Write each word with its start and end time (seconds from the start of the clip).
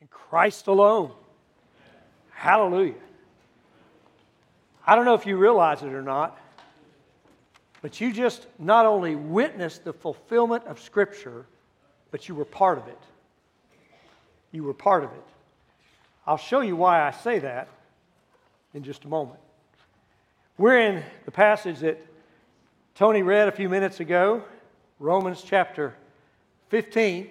in 0.00 0.08
Christ 0.08 0.66
alone. 0.66 1.12
Hallelujah. 2.30 2.94
I 4.86 4.94
don't 4.94 5.04
know 5.04 5.14
if 5.14 5.26
you 5.26 5.36
realize 5.36 5.82
it 5.82 5.92
or 5.92 6.02
not, 6.02 6.38
but 7.82 8.00
you 8.00 8.12
just 8.12 8.46
not 8.58 8.86
only 8.86 9.14
witnessed 9.14 9.84
the 9.84 9.92
fulfillment 9.92 10.64
of 10.64 10.80
Scripture, 10.80 11.44
but 12.10 12.28
you 12.28 12.34
were 12.34 12.44
part 12.44 12.78
of 12.78 12.88
it. 12.88 12.98
You 14.52 14.64
were 14.64 14.74
part 14.74 15.04
of 15.04 15.10
it. 15.10 15.24
I'll 16.26 16.36
show 16.36 16.60
you 16.60 16.76
why 16.76 17.06
I 17.06 17.10
say 17.10 17.38
that 17.40 17.68
in 18.74 18.82
just 18.82 19.04
a 19.04 19.08
moment. 19.08 19.38
We're 20.58 20.78
in 20.78 21.02
the 21.24 21.30
passage 21.30 21.78
that 21.80 22.04
Tony 22.94 23.22
read 23.22 23.48
a 23.48 23.52
few 23.52 23.68
minutes 23.68 24.00
ago, 24.00 24.44
Romans 24.98 25.42
chapter 25.44 25.94
15, 26.68 27.28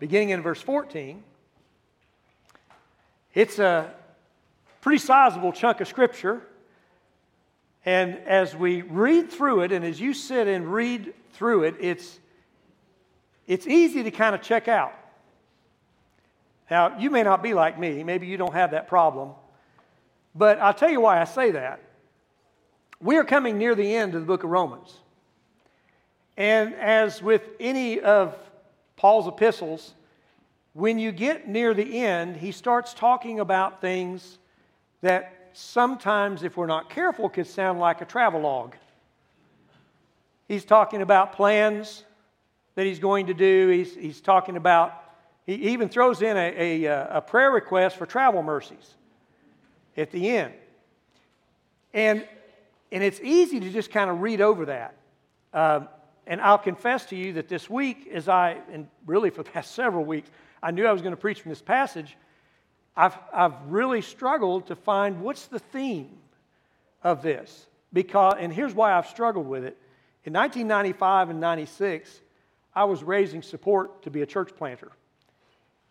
beginning 0.00 0.30
in 0.30 0.42
verse 0.42 0.60
14. 0.60 1.22
It's 3.34 3.60
a 3.60 3.94
pretty 4.80 4.98
sizable 4.98 5.52
chunk 5.52 5.80
of 5.80 5.86
scripture. 5.86 6.42
And 7.84 8.18
as 8.26 8.56
we 8.56 8.82
read 8.82 9.30
through 9.30 9.60
it, 9.60 9.72
and 9.72 9.84
as 9.84 10.00
you 10.00 10.14
sit 10.14 10.48
and 10.48 10.72
read 10.72 11.14
through 11.34 11.64
it, 11.64 11.76
it's, 11.78 12.18
it's 13.46 13.66
easy 13.66 14.02
to 14.02 14.10
kind 14.10 14.34
of 14.34 14.42
check 14.42 14.68
out. 14.68 14.92
Now, 16.70 16.98
you 16.98 17.10
may 17.10 17.22
not 17.22 17.42
be 17.42 17.52
like 17.52 17.78
me, 17.78 18.02
maybe 18.02 18.26
you 18.26 18.36
don't 18.36 18.54
have 18.54 18.72
that 18.72 18.88
problem, 18.88 19.32
but 20.34 20.58
I'll 20.60 20.74
tell 20.74 20.90
you 20.90 21.00
why 21.00 21.20
I 21.20 21.24
say 21.24 21.50
that. 21.52 21.80
We 23.00 23.16
are 23.16 23.24
coming 23.24 23.58
near 23.58 23.74
the 23.74 23.94
end 23.94 24.14
of 24.14 24.20
the 24.20 24.26
book 24.26 24.44
of 24.44 24.50
Romans. 24.50 24.94
And 26.36 26.74
as 26.74 27.22
with 27.22 27.42
any 27.58 28.00
of 28.00 28.36
Paul's 29.00 29.26
epistles, 29.26 29.94
when 30.74 30.98
you 30.98 31.10
get 31.10 31.48
near 31.48 31.72
the 31.72 32.00
end, 32.00 32.36
he 32.36 32.52
starts 32.52 32.92
talking 32.92 33.40
about 33.40 33.80
things 33.80 34.36
that 35.00 35.48
sometimes, 35.54 36.42
if 36.42 36.58
we're 36.58 36.66
not 36.66 36.90
careful, 36.90 37.30
could 37.30 37.46
sound 37.46 37.80
like 37.80 38.02
a 38.02 38.04
travelogue. 38.04 38.74
He's 40.48 40.66
talking 40.66 41.00
about 41.00 41.32
plans 41.32 42.04
that 42.74 42.84
he's 42.84 42.98
going 42.98 43.28
to 43.28 43.32
do. 43.32 43.68
He's, 43.68 43.94
he's 43.94 44.20
talking 44.20 44.58
about, 44.58 44.92
he 45.46 45.54
even 45.54 45.88
throws 45.88 46.20
in 46.20 46.36
a, 46.36 46.84
a, 46.84 47.06
a 47.16 47.20
prayer 47.22 47.50
request 47.50 47.96
for 47.96 48.04
travel 48.04 48.42
mercies 48.42 48.96
at 49.96 50.10
the 50.10 50.28
end. 50.28 50.52
And, 51.94 52.28
and 52.92 53.02
it's 53.02 53.20
easy 53.22 53.60
to 53.60 53.70
just 53.70 53.90
kind 53.90 54.10
of 54.10 54.20
read 54.20 54.42
over 54.42 54.66
that. 54.66 54.94
Uh, 55.54 55.80
and 56.30 56.40
I'll 56.40 56.58
confess 56.58 57.06
to 57.06 57.16
you 57.16 57.32
that 57.32 57.48
this 57.48 57.68
week, 57.68 58.08
as 58.12 58.28
I, 58.28 58.58
and 58.72 58.86
really 59.04 59.30
for 59.30 59.42
the 59.42 59.50
past 59.50 59.72
several 59.74 60.04
weeks, 60.04 60.30
I 60.62 60.70
knew 60.70 60.86
I 60.86 60.92
was 60.92 61.02
going 61.02 61.12
to 61.12 61.20
preach 61.20 61.40
from 61.40 61.50
this 61.50 61.60
passage. 61.60 62.16
I've, 62.96 63.18
I've 63.32 63.60
really 63.66 64.00
struggled 64.00 64.68
to 64.68 64.76
find 64.76 65.20
what's 65.22 65.46
the 65.46 65.58
theme 65.58 66.16
of 67.02 67.22
this. 67.22 67.66
Because, 67.92 68.36
and 68.38 68.52
here's 68.52 68.72
why 68.72 68.92
I've 68.92 69.08
struggled 69.08 69.48
with 69.48 69.64
it. 69.64 69.76
In 70.24 70.32
1995 70.32 71.30
and 71.30 71.40
96, 71.40 72.20
I 72.76 72.84
was 72.84 73.02
raising 73.02 73.42
support 73.42 74.04
to 74.04 74.10
be 74.10 74.22
a 74.22 74.26
church 74.26 74.54
planter. 74.56 74.92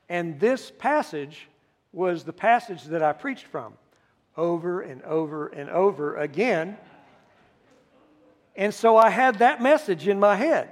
And 0.08 0.40
this 0.40 0.72
passage 0.72 1.50
was 1.92 2.24
the 2.24 2.32
passage 2.32 2.86
that 2.86 3.04
I 3.04 3.12
preached 3.12 3.48
from 3.48 3.74
over 4.38 4.80
and 4.80 5.02
over 5.04 5.48
and 5.48 5.70
over 5.70 6.16
again. 6.16 6.78
And 8.60 8.74
so 8.74 8.98
I 8.98 9.10
had 9.10 9.40
that 9.40 9.62
message 9.62 10.06
in 10.10 10.20
my 10.20 10.36
head, 10.36 10.70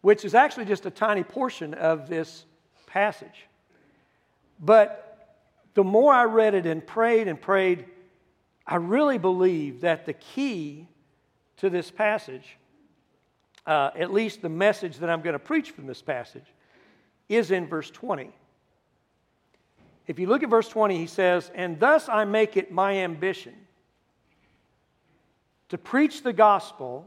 which 0.00 0.24
is 0.24 0.34
actually 0.34 0.64
just 0.64 0.86
a 0.86 0.90
tiny 0.90 1.22
portion 1.22 1.74
of 1.74 2.08
this 2.08 2.46
passage. 2.86 3.44
But 4.58 5.36
the 5.74 5.84
more 5.84 6.14
I 6.14 6.24
read 6.24 6.54
it 6.54 6.64
and 6.64 6.84
prayed 6.84 7.28
and 7.28 7.38
prayed, 7.38 7.84
I 8.66 8.76
really 8.76 9.18
believe 9.18 9.82
that 9.82 10.06
the 10.06 10.14
key 10.14 10.88
to 11.58 11.68
this 11.68 11.90
passage, 11.90 12.56
uh, 13.66 13.90
at 13.94 14.10
least 14.10 14.40
the 14.40 14.48
message 14.48 14.96
that 14.96 15.10
I'm 15.10 15.20
going 15.20 15.34
to 15.34 15.38
preach 15.38 15.72
from 15.72 15.86
this 15.86 16.00
passage, 16.00 16.46
is 17.28 17.50
in 17.50 17.66
verse 17.66 17.90
20. 17.90 18.30
If 20.06 20.18
you 20.18 20.26
look 20.26 20.42
at 20.42 20.48
verse 20.48 20.70
20, 20.70 20.96
he 20.96 21.06
says, 21.06 21.50
And 21.54 21.78
thus 21.78 22.08
I 22.08 22.24
make 22.24 22.56
it 22.56 22.72
my 22.72 22.94
ambition 22.94 23.52
to 25.68 25.78
preach 25.78 26.22
the 26.22 26.32
gospel 26.32 27.06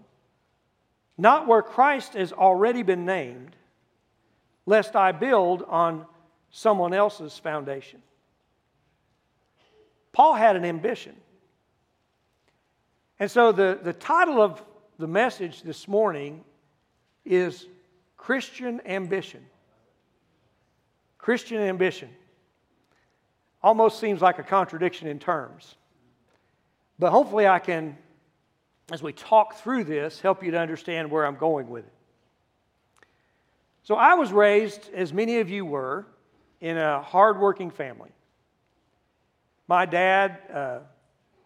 not 1.18 1.48
where 1.48 1.62
Christ 1.62 2.14
has 2.14 2.34
already 2.34 2.84
been 2.84 3.06
named, 3.06 3.56
lest 4.66 4.96
I 4.96 5.12
build 5.12 5.64
on 5.68 6.06
someone 6.50 6.94
else's 6.94 7.38
foundation. 7.38 8.02
Paul 10.14 10.34
had 10.34 10.56
an 10.56 10.66
ambition. 10.66 11.16
And 13.20 13.30
so 13.30 13.52
the, 13.52 13.80
the 13.82 13.94
title 13.94 14.42
of 14.42 14.64
the 14.98 15.08
message 15.08 15.62
this 15.62 15.88
morning 15.88 16.44
is 17.24 17.68
Christian 18.18 18.82
Ambition. 18.86 19.46
Christian 21.18 21.60
Ambition. 21.60 22.10
Almost 23.64 24.00
seems 24.00 24.22
like 24.22 24.40
a 24.40 24.44
contradiction 24.44 25.08
in 25.08 25.20
terms. 25.20 25.76
But 26.98 27.12
hopefully, 27.12 27.48
I 27.48 27.60
can, 27.60 27.98
as 28.92 29.02
we 29.02 29.14
talk 29.14 29.56
through 29.56 29.86
this, 29.86 30.20
help 30.20 30.44
you 30.44 30.52
to 30.52 30.60
understand 30.60 31.10
where 31.10 31.26
I'm 31.26 31.38
going 31.38 31.70
with 31.70 31.86
it. 31.86 31.94
So, 33.84 33.96
I 33.96 34.14
was 34.14 34.32
raised, 34.32 34.90
as 34.94 35.12
many 35.12 35.40
of 35.40 35.50
you 35.50 35.66
were, 35.66 36.06
in 36.60 36.78
a 36.78 37.02
hardworking 37.02 37.72
family. 37.72 38.12
My 39.68 39.86
dad 39.86 40.38
uh, 40.54 40.80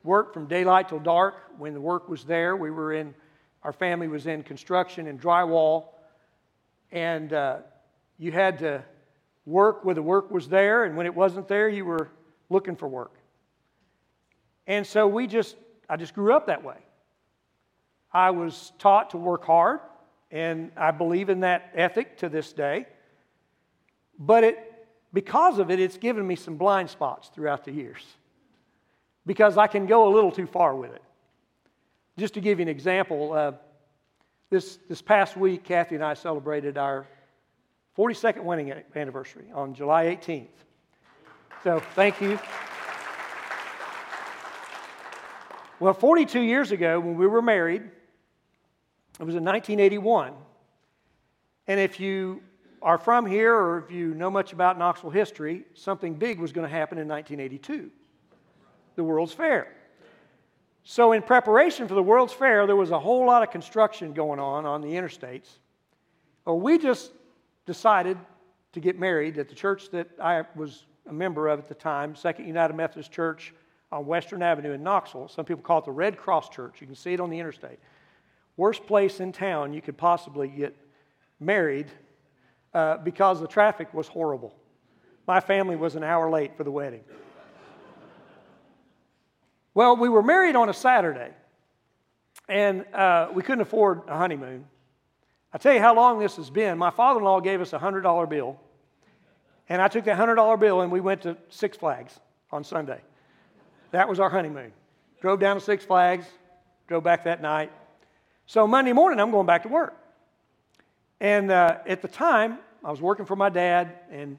worked 0.03 0.34
from 0.34 0.47
daylight 0.47 0.89
till 0.89 1.00
dark 1.00 1.35
when 1.57 1.73
the 1.73 1.81
work 1.81 2.09
was 2.09 2.23
there. 2.23 2.55
We 2.57 2.72
were 2.72 2.94
in, 2.94 3.13
our 3.63 3.72
family 3.72 4.07
was 4.07 4.28
in 4.28 4.44
construction 4.44 5.07
and 5.07 5.19
drywall, 5.22 5.85
and 6.91 7.31
uh, 7.31 7.57
you 8.17 8.31
had 8.31 8.59
to 8.59 8.84
work 9.45 9.85
where 9.85 9.95
the 9.95 10.01
work 10.01 10.31
was 10.31 10.50
there, 10.50 10.84
and 10.84 10.97
when 10.97 11.05
it 11.05 11.16
wasn't 11.16 11.47
there, 11.47 11.69
you 11.69 11.85
were 11.85 12.09
looking 12.50 12.75
for 12.75 12.88
work. 12.88 13.13
And 14.67 14.85
so 14.85 15.07
we 15.07 15.28
just, 15.28 15.55
I 15.89 15.97
just 15.97 16.13
grew 16.13 16.34
up 16.34 16.47
that 16.47 16.63
way. 16.63 16.78
I 18.16 18.31
was 18.31 18.72
taught 18.80 19.09
to 19.09 19.18
work 19.18 19.44
hard, 19.44 19.81
and 20.31 20.72
I 20.78 20.92
believe 20.92 21.28
in 21.28 21.42
that 21.42 21.72
ethic 21.76 22.20
to 22.20 22.30
this 22.30 22.53
day. 22.53 22.88
But 24.18 24.46
it, 24.46 24.88
because 25.12 25.59
of 25.59 25.70
it, 25.70 25.81
it's 25.81 25.98
given 25.98 26.26
me 26.26 26.38
some 26.38 26.56
blind 26.56 26.90
spots 26.90 27.28
throughout 27.28 27.66
the 27.66 27.74
years 27.74 28.02
because 29.26 29.58
I 29.58 29.68
can 29.68 29.86
go 29.86 30.08
a 30.08 30.12
little 30.16 30.31
too 30.31 30.48
far 30.48 30.74
with 30.78 30.94
it. 30.94 31.03
Just 32.18 32.36
to 32.36 32.40
give 32.40 32.59
you 32.59 32.64
an 32.64 32.70
example, 32.70 33.34
uh, 33.34 33.52
this, 34.50 34.80
this 34.88 35.02
past 35.02 35.36
week, 35.36 35.66
Kathy 35.66 35.96
and 35.96 36.03
I 36.03 36.14
celebrated 36.14 36.78
our 36.78 37.06
42nd 37.97 38.46
wedding 38.46 38.74
anniversary 38.96 39.47
on 39.53 39.74
July 39.74 40.06
18th. 40.06 40.47
So 41.66 41.82
thank 41.96 42.22
you. 42.22 42.40
Well, 45.82 45.94
42 45.94 46.40
years 46.40 46.72
ago, 46.72 47.02
when 47.02 47.18
we 47.18 47.28
were 47.28 47.42
married, 47.42 47.92
it 49.20 49.24
was 49.24 49.36
in 49.36 49.44
1981. 49.44 50.34
And 51.68 51.80
if 51.80 52.00
you 52.00 52.42
are 52.81 52.98
from 52.98 53.26
here 53.26 53.53
or 53.56 53.80
if 53.80 53.92
you 53.92 54.14
know 54.14 54.30
much 54.30 54.53
about 54.53 54.78
Knoxville 54.78 55.09
history, 55.09 55.64
something 55.74 56.14
big 56.14 56.40
was 56.40 56.52
going 56.52 56.68
to 56.68 56.74
happen 56.74 56.98
in 56.98 57.08
1982 57.08 57.92
the 58.96 59.03
World's 59.03 59.34
Fair. 59.34 59.68
So, 60.84 61.12
in 61.12 61.22
preparation 61.22 61.88
for 61.88 61.96
the 61.96 62.03
World's 62.03 62.34
Fair, 62.34 62.68
there 62.68 62.76
was 62.76 62.92
a 62.92 63.00
whole 63.00 63.26
lot 63.26 63.44
of 63.44 63.52
construction 63.52 64.14
going 64.14 64.40
on 64.40 64.66
on 64.66 64.81
the 64.81 64.90
interstates. 64.90 65.50
Well, 66.46 66.59
we 66.59 66.78
just 66.78 67.12
decided 67.66 68.18
to 68.74 68.80
get 68.80 69.00
married 69.00 69.38
at 69.38 69.50
the 69.50 69.56
church 69.56 69.90
that 69.92 70.08
I 70.22 70.44
was 70.56 70.85
a 71.08 71.14
member 71.14 71.47
of 71.47 71.59
at 71.59 71.68
the 71.68 71.76
time, 71.76 72.16
Second 72.16 72.47
United 72.47 72.76
Methodist 72.76 73.11
Church 73.11 73.53
on 73.91 74.06
Western 74.06 74.44
Avenue 74.44 74.73
in 74.73 74.84
Knoxville. 74.84 75.28
Some 75.28 75.46
people 75.46 75.64
call 75.64 75.79
it 75.79 75.85
the 75.85 75.91
Red 75.91 76.18
Cross 76.18 76.50
Church. 76.50 76.82
You 76.82 76.88
can 76.88 76.96
see 76.96 77.14
it 77.14 77.20
on 77.20 77.29
the 77.29 77.40
interstate. 77.40 77.79
Worst 78.57 78.85
place 78.85 79.19
in 79.19 79.31
town 79.31 79.73
you 79.73 79.81
could 79.81 79.97
possibly 79.97 80.47
get 80.47 80.75
married 81.40 81.87
uh, 82.73 82.97
because 82.97 83.40
the 83.40 83.47
traffic 83.47 83.93
was 83.93 84.07
horrible. 84.07 84.55
My 85.28 85.40
family 85.40 85.75
was 85.75 85.96
an 85.96 86.03
hour 86.03 86.29
late 86.29 86.55
for 86.55 86.63
the 86.63 86.72
wedding. 86.72 87.03
well, 89.73 89.96
we 89.97 90.07
were 90.07 90.23
married 90.23 90.55
on 90.55 90.69
a 90.69 90.73
Saturday, 90.73 91.31
and 92.47 92.85
uh, 92.93 93.29
we 93.34 93.41
couldn't 93.41 93.61
afford 93.61 94.02
a 94.07 94.17
honeymoon. 94.17 94.66
I 95.51 95.58
tell 95.58 95.73
you 95.73 95.79
how 95.79 95.96
long 95.96 96.19
this 96.19 96.35
has 96.35 96.49
been. 96.49 96.78
My 96.78 96.91
father 96.91 97.19
in 97.19 97.25
law 97.25 97.40
gave 97.40 97.61
us 97.61 97.73
a 97.73 97.79
$100 97.79 98.29
bill, 98.29 98.59
and 99.69 99.81
I 99.81 99.87
took 99.87 100.05
that 100.05 100.17
$100 100.17 100.59
bill 100.59 100.81
and 100.81 100.91
we 100.91 100.99
went 100.99 101.22
to 101.22 101.37
Six 101.49 101.78
Flags 101.78 102.19
on 102.51 102.63
Sunday. 102.63 103.01
That 103.91 104.08
was 104.08 104.19
our 104.19 104.29
honeymoon. 104.29 104.72
Drove 105.22 105.40
down 105.40 105.55
to 105.55 105.61
Six 105.61 105.85
Flags, 105.85 106.25
drove 106.87 107.03
back 107.03 107.23
that 107.23 107.41
night. 107.41 107.72
So 108.47 108.68
Monday 108.68 108.94
morning, 108.94 109.20
I'm 109.20 109.32
going 109.32 109.47
back 109.47 109.64
to 109.64 109.70
work. 109.70 109.96
And 111.20 111.52
uh, 111.52 111.80
at 111.88 112.02
the 112.02 112.08
time, 112.08 112.59
I 112.84 112.92
was 112.92 113.02
working 113.02 113.26
for 113.26 113.36
my 113.36 113.50
dad, 113.50 113.94
and 114.12 114.38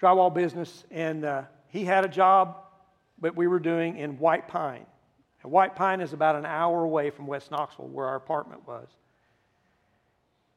drywall 0.00 0.32
business, 0.32 0.84
and 0.90 1.24
uh, 1.24 1.42
he 1.68 1.84
had 1.84 2.04
a 2.04 2.08
job 2.08 2.58
that 3.22 3.34
we 3.34 3.46
were 3.46 3.58
doing 3.58 3.96
in 3.96 4.18
White 4.18 4.46
Pine. 4.46 4.86
And 5.42 5.50
White 5.50 5.74
Pine 5.74 6.00
is 6.00 6.12
about 6.12 6.36
an 6.36 6.46
hour 6.46 6.84
away 6.84 7.10
from 7.10 7.26
West 7.26 7.50
Knoxville, 7.50 7.88
where 7.88 8.06
our 8.06 8.16
apartment 8.16 8.66
was. 8.66 8.86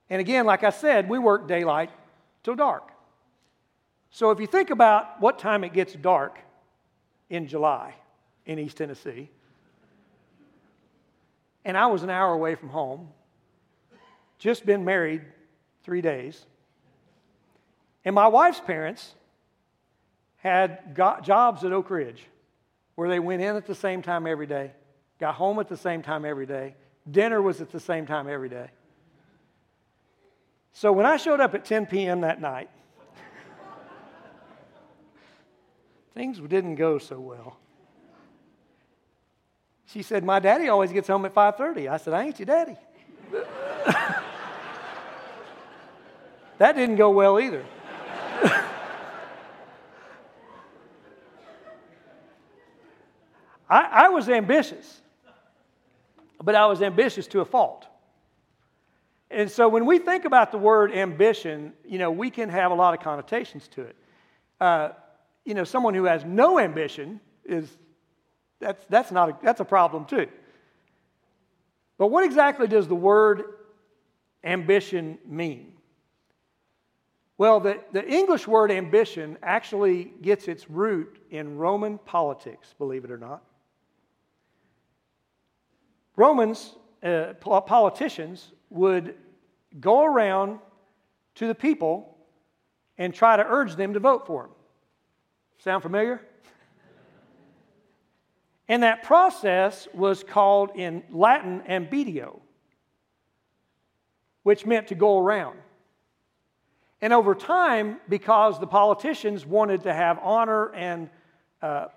And 0.09 0.19
again, 0.19 0.45
like 0.45 0.63
I 0.63 0.69
said, 0.69 1.09
we 1.09 1.19
work 1.19 1.47
daylight 1.47 1.89
till 2.43 2.55
dark. 2.55 2.91
So 4.11 4.31
if 4.31 4.39
you 4.39 4.47
think 4.47 4.69
about 4.69 5.21
what 5.21 5.39
time 5.39 5.63
it 5.63 5.73
gets 5.73 5.93
dark 5.93 6.39
in 7.29 7.47
July 7.47 7.95
in 8.45 8.59
East 8.59 8.77
Tennessee, 8.77 9.29
and 11.65 11.77
I 11.77 11.87
was 11.87 12.03
an 12.03 12.09
hour 12.09 12.33
away 12.33 12.55
from 12.55 12.69
home, 12.69 13.09
just 14.37 14.65
been 14.65 14.85
married 14.85 15.21
three 15.83 16.01
days. 16.01 16.45
And 18.05 18.15
my 18.15 18.27
wife's 18.27 18.59
parents 18.59 19.13
had 20.37 20.95
jobs 20.95 21.63
at 21.63 21.73
Oak 21.73 21.89
Ridge 21.89 22.25
where 22.95 23.07
they 23.07 23.19
went 23.19 23.41
in 23.41 23.55
at 23.55 23.65
the 23.65 23.75
same 23.75 24.01
time 24.01 24.27
every 24.27 24.45
day, 24.45 24.71
got 25.19 25.35
home 25.35 25.59
at 25.59 25.69
the 25.69 25.77
same 25.77 26.01
time 26.01 26.25
every 26.25 26.45
day, 26.45 26.75
dinner 27.09 27.41
was 27.41 27.61
at 27.61 27.71
the 27.71 27.79
same 27.79 28.05
time 28.05 28.27
every 28.27 28.49
day. 28.49 28.69
So 30.73 30.91
when 30.91 31.05
I 31.05 31.17
showed 31.17 31.39
up 31.39 31.55
at 31.55 31.65
10 31.65 31.85
p.m. 31.85 32.21
that 32.21 32.41
night, 32.41 32.69
things 36.13 36.39
didn't 36.39 36.75
go 36.75 36.97
so 36.97 37.19
well. 37.19 37.57
She 39.91 40.03
said, 40.03 40.23
"My 40.23 40.39
daddy 40.39 40.69
always 40.69 40.91
gets 40.91 41.07
home 41.07 41.25
at 41.25 41.33
5:30." 41.33 41.87
I 41.89 41.97
said, 41.97 42.13
"I 42.13 42.23
ain't 42.23 42.39
your 42.39 42.45
daddy." 42.45 42.77
that 46.59 46.75
didn't 46.75 46.97
go 46.97 47.09
well 47.09 47.39
either. 47.39 47.65
I, 53.69 54.05
I 54.05 54.09
was 54.09 54.29
ambitious, 54.29 55.01
but 56.43 56.55
I 56.55 56.65
was 56.67 56.81
ambitious 56.81 57.27
to 57.27 57.41
a 57.41 57.45
fault. 57.45 57.87
And 59.31 59.49
so 59.49 59.67
when 59.69 59.85
we 59.85 59.99
think 59.99 60.25
about 60.25 60.51
the 60.51 60.57
word 60.57 60.91
ambition, 60.91 61.73
you 61.85 61.99
know, 61.99 62.09
we 62.09 62.31
can 62.31 62.49
have 62.49 62.71
a 62.71 62.75
lot 62.75 62.93
of 62.95 62.99
connotations 62.99 63.67
to 63.69 63.81
it. 63.81 63.95
Uh, 64.59 64.89
you 65.45 65.53
know, 65.53 65.63
someone 65.63 65.93
who 65.93 66.05
has 66.05 66.25
no 66.25 66.59
ambition 66.59 67.19
is, 67.45 67.77
that's, 68.59 68.85
that's, 68.89 69.11
not 69.11 69.29
a, 69.29 69.37
that's 69.41 69.59
a 69.59 69.65
problem 69.65 70.05
too. 70.05 70.27
But 71.97 72.07
what 72.07 72.23
exactly 72.23 72.67
does 72.67 72.87
the 72.87 72.95
word 72.95 73.43
ambition 74.43 75.17
mean? 75.25 75.73
Well, 77.37 77.59
the, 77.61 77.79
the 77.93 78.05
English 78.05 78.47
word 78.47 78.69
ambition 78.69 79.37
actually 79.41 80.11
gets 80.21 80.47
its 80.47 80.69
root 80.69 81.19
in 81.29 81.57
Roman 81.57 81.97
politics, 81.99 82.73
believe 82.77 83.05
it 83.05 83.11
or 83.11 83.17
not. 83.17 83.43
Romans, 86.17 86.75
uh, 87.01 87.33
politicians, 87.35 88.51
would 88.69 89.15
go 89.79 90.03
around 90.03 90.59
to 91.35 91.47
the 91.47 91.55
people 91.55 92.17
and 92.97 93.13
try 93.13 93.37
to 93.37 93.45
urge 93.47 93.77
them 93.77 93.93
to 93.93 94.01
vote 94.01 94.27
for 94.27 94.43
them. 94.43 94.51
Sound 95.59 95.81
familiar? 95.81 96.21
And 98.69 98.83
that 98.83 99.01
process 99.01 99.87
was 99.95 100.23
called 100.23 100.69
in 100.75 101.01
Latin 101.09 101.63
ambitio, 101.67 102.39
which 104.43 104.63
meant 104.63 104.87
to 104.89 104.95
go 104.95 105.17
around. 105.17 105.57
And 107.01 107.11
over 107.11 107.33
time, 107.33 107.99
because 108.07 108.59
the 108.59 108.67
politicians 108.67 109.43
wanted 109.43 109.83
to 109.83 109.93
have 109.93 110.19
honor 110.21 110.71
and 110.75 111.09
uh, 111.63 111.87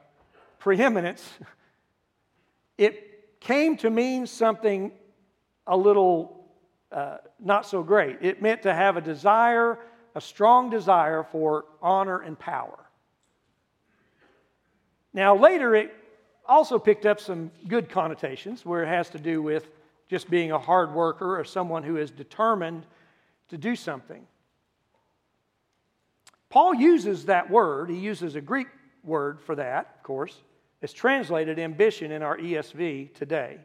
preeminence, 0.61 1.23
it 2.79 3.39
came 3.41 3.77
to 3.79 3.91
mean 3.91 4.27
something 4.27 4.93
a 5.67 5.77
little 5.77 6.47
uh, 6.91 7.19
not 7.39 7.67
so 7.67 7.83
great. 7.83 8.19
It 8.23 8.41
meant 8.41 8.63
to 8.63 8.73
have 8.73 8.97
a 8.97 9.01
desire, 9.01 9.79
a 10.15 10.21
strong 10.21 10.71
desire 10.71 11.23
for 11.23 11.67
honor 11.83 12.21
and 12.21 12.39
power. 12.39 12.79
Now, 15.13 15.37
later, 15.37 15.75
it 15.75 15.95
also 16.47 16.79
picked 16.79 17.07
up 17.07 17.21
some 17.21 17.51
good 17.69 17.89
connotations 17.89 18.65
where 18.65 18.83
it 18.83 18.89
has 18.89 19.11
to 19.11 19.19
do 19.19 19.43
with 19.43 19.69
just 20.09 20.29
being 20.29 20.53
a 20.53 20.59
hard 20.59 20.93
worker 20.93 21.39
or 21.39 21.45
someone 21.45 21.83
who 21.83 21.97
is 21.97 22.11
determined 22.11 22.85
to 23.49 23.57
do 23.57 23.77
something. 23.77 24.27
Paul 26.51 26.75
uses 26.75 27.27
that 27.27 27.51
word, 27.51 27.89
he 27.89 27.97
uses 27.97 28.35
a 28.35 28.41
Greek 28.41 28.67
word 29.05 29.41
for 29.41 29.55
that, 29.55 29.95
of 29.97 30.03
course. 30.03 30.37
It's 30.83 30.93
translated 30.93 31.59
ambition 31.59 32.11
in 32.11 32.23
our 32.23 32.37
ESV 32.37 33.15
today. 33.15 33.59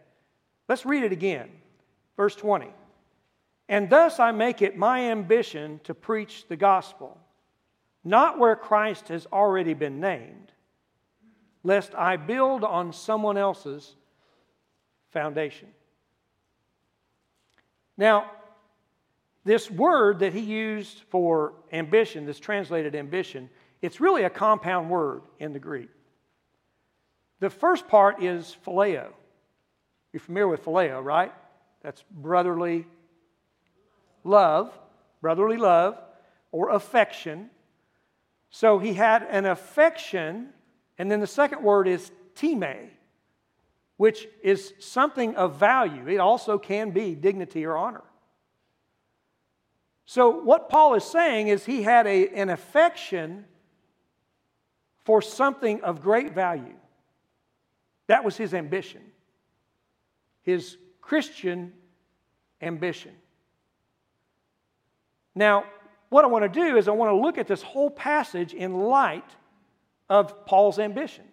Let's 0.69 0.85
read 0.85 1.03
it 1.03 1.11
again. 1.11 1.49
Verse 2.15 2.35
20. 2.35 2.67
And 3.69 3.89
thus 3.89 4.19
I 4.19 4.31
make 4.31 4.61
it 4.61 4.77
my 4.77 5.11
ambition 5.11 5.81
to 5.83 5.93
preach 5.93 6.45
the 6.47 6.55
gospel, 6.55 7.17
not 8.03 8.39
where 8.39 8.55
Christ 8.55 9.09
has 9.09 9.25
already 9.33 9.73
been 9.73 9.99
named, 9.99 10.51
lest 11.63 11.93
I 11.95 12.17
build 12.17 12.63
on 12.63 12.93
someone 12.93 13.37
else's 13.37 13.95
foundation. 15.11 15.69
Now, 17.97 18.31
this 19.43 19.71
word 19.71 20.19
that 20.19 20.33
he 20.33 20.41
used 20.41 21.01
for 21.09 21.53
ambition, 21.71 22.25
this 22.25 22.39
translated 22.39 22.95
ambition, 22.95 23.49
it's 23.81 24.01
really 24.01 24.23
a 24.23 24.29
compound 24.29 24.89
word 24.89 25.21
in 25.39 25.53
the 25.53 25.59
Greek. 25.59 25.89
The 27.39 27.49
first 27.49 27.87
part 27.87 28.23
is 28.23 28.57
phileo. 28.65 29.07
You're 30.11 30.19
familiar 30.19 30.47
with 30.47 30.65
phileo, 30.65 31.03
right? 31.03 31.31
That's 31.81 32.03
brotherly 32.11 32.85
love, 34.23 34.77
brotherly 35.21 35.57
love, 35.57 35.97
or 36.51 36.69
affection. 36.69 37.49
So 38.49 38.79
he 38.79 38.93
had 38.93 39.23
an 39.29 39.45
affection, 39.45 40.49
and 40.97 41.11
then 41.11 41.19
the 41.19 41.27
second 41.27 41.63
word 41.63 41.87
is 41.87 42.11
time, 42.35 42.91
which 43.97 44.27
is 44.43 44.73
something 44.79 45.35
of 45.35 45.59
value. 45.59 46.07
It 46.07 46.17
also 46.17 46.57
can 46.57 46.91
be 46.91 47.15
dignity 47.15 47.65
or 47.65 47.77
honor. 47.77 48.03
So, 50.05 50.41
what 50.41 50.69
Paul 50.69 50.93
is 50.95 51.03
saying 51.03 51.49
is 51.49 51.65
he 51.65 51.83
had 51.83 52.07
a, 52.07 52.29
an 52.29 52.49
affection 52.49 53.45
for 55.03 55.21
something 55.21 55.81
of 55.81 56.01
great 56.01 56.33
value. 56.33 56.75
That 58.07 58.23
was 58.23 58.37
his 58.37 58.53
ambition, 58.53 59.01
his 60.43 60.77
Christian 61.01 61.73
ambition. 62.61 63.11
Now, 65.35 65.65
what 66.09 66.23
I 66.23 66.27
want 66.29 66.51
to 66.51 66.59
do 66.59 66.77
is 66.77 66.87
I 66.87 66.91
want 66.91 67.11
to 67.11 67.15
look 67.15 67.37
at 67.37 67.47
this 67.47 67.61
whole 67.61 67.89
passage 67.89 68.53
in 68.53 68.79
light 68.79 69.29
of 70.09 70.45
Paul's 70.45 70.79
ambition. 70.79 71.25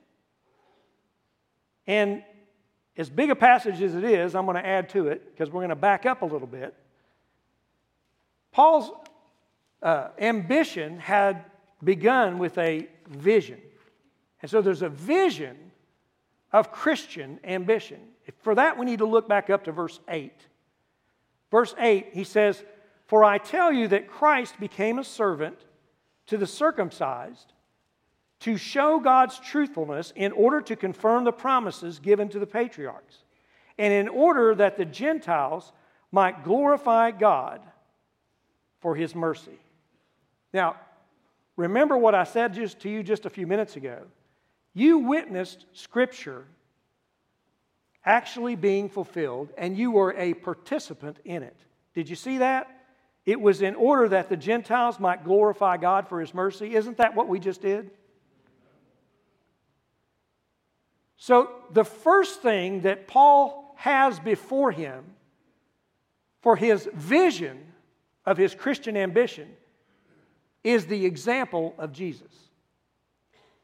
And 1.87 2.23
as 2.97 3.11
big 3.11 3.31
a 3.31 3.37
passage 3.37 3.83
as 3.83 3.95
it 3.95 4.05
is, 4.05 4.35
I'm 4.35 4.47
going 4.47 4.57
to 4.57 4.67
add 4.67 4.89
to 4.91 5.09
it 5.09 5.31
because 5.31 5.53
we're 5.53 5.61
going 5.61 5.71
to 5.71 5.77
back 5.77 6.07
up 6.07 6.23
a 6.23 6.27
little 6.27 6.47
bit. 6.47 6.75
Paul's 8.53 8.91
uh, 9.83 10.09
ambition 10.19 10.99
had 10.99 11.45
begun 11.83 12.39
with 12.39 12.57
a 12.59 12.89
vision. 13.09 13.61
And 14.43 14.51
so 14.51 14.63
there's 14.63 14.83
a 14.83 14.89
vision 14.89 15.57
of 16.53 16.71
Christian 16.71 17.41
ambition. 17.45 17.99
For 18.43 18.55
that, 18.55 18.79
we 18.79 18.87
need 18.87 19.01
to 19.01 19.07
look 19.07 19.29
back 19.29 19.51
up 19.51 19.65
to 19.65 19.73
verse 19.73 19.99
8. 20.09 20.33
Verse 21.51 21.75
8, 21.79 22.11
he 22.13 22.25
says, 22.25 22.63
for 23.07 23.25
I 23.25 23.39
tell 23.39 23.73
you 23.73 23.89
that 23.89 24.09
Christ 24.09 24.59
became 24.59 24.99
a 24.99 25.05
servant 25.05 25.59
to 26.27 26.37
the 26.37 26.47
circumcised 26.47 27.54
to 28.45 28.59
show 28.59 29.01
God's 29.01 29.41
truthfulness 29.41 30.13
in 30.15 30.31
order 30.33 30.61
to 30.61 30.77
confirm 30.77 31.25
the 31.25 31.33
promises 31.33 31.99
given 31.99 32.29
to 32.29 32.39
the 32.39 32.47
patriarchs, 32.47 33.25
and 33.79 33.91
in 33.91 34.07
order 34.07 34.55
that 34.55 34.77
the 34.77 34.85
Gentiles 34.85 35.73
might 36.13 36.45
glorify 36.45 37.11
God 37.11 37.63
for 38.81 38.95
his 38.95 39.15
mercy. 39.15 39.59
Now, 40.53 40.77
remember 41.57 41.97
what 41.97 42.15
I 42.15 42.25
said 42.25 42.53
just 42.53 42.81
to 42.81 42.91
you 42.91 43.03
just 43.03 43.25
a 43.25 43.31
few 43.31 43.47
minutes 43.47 43.77
ago. 43.77 44.03
You 44.75 44.99
witnessed 44.99 45.65
Scripture 45.73 46.45
actually 48.05 48.57
being 48.57 48.91
fulfilled, 48.91 49.55
and 49.57 49.75
you 49.75 49.91
were 49.91 50.13
a 50.19 50.35
participant 50.35 51.17
in 51.25 51.43
it. 51.43 51.57
Did 51.95 52.11
you 52.11 52.17
see 52.17 52.37
that? 52.39 52.69
It 53.25 53.41
was 53.41 53.63
in 53.63 53.75
order 53.75 54.07
that 54.11 54.29
the 54.29 54.37
Gentiles 54.37 55.01
might 55.01 55.25
glorify 55.25 55.79
God 55.79 56.09
for 56.09 56.21
his 56.21 56.35
mercy. 56.35 56.75
Isn't 56.75 56.99
that 56.99 57.15
what 57.15 57.27
we 57.27 57.41
just 57.41 57.63
did? 57.63 57.91
So, 61.17 61.51
the 61.73 61.85
first 61.85 62.43
thing 62.43 62.83
that 62.83 63.07
Paul 63.07 63.75
has 63.77 64.19
before 64.19 64.73
him 64.73 65.05
for 66.41 66.57
his 66.57 66.89
vision 66.95 67.59
of 68.27 68.37
his 68.37 68.55
Christian 68.55 68.97
ambition 68.97 69.49
is 70.63 70.87
the 70.87 71.07
example 71.07 71.75
of 71.79 71.93
Jesus. 71.93 72.33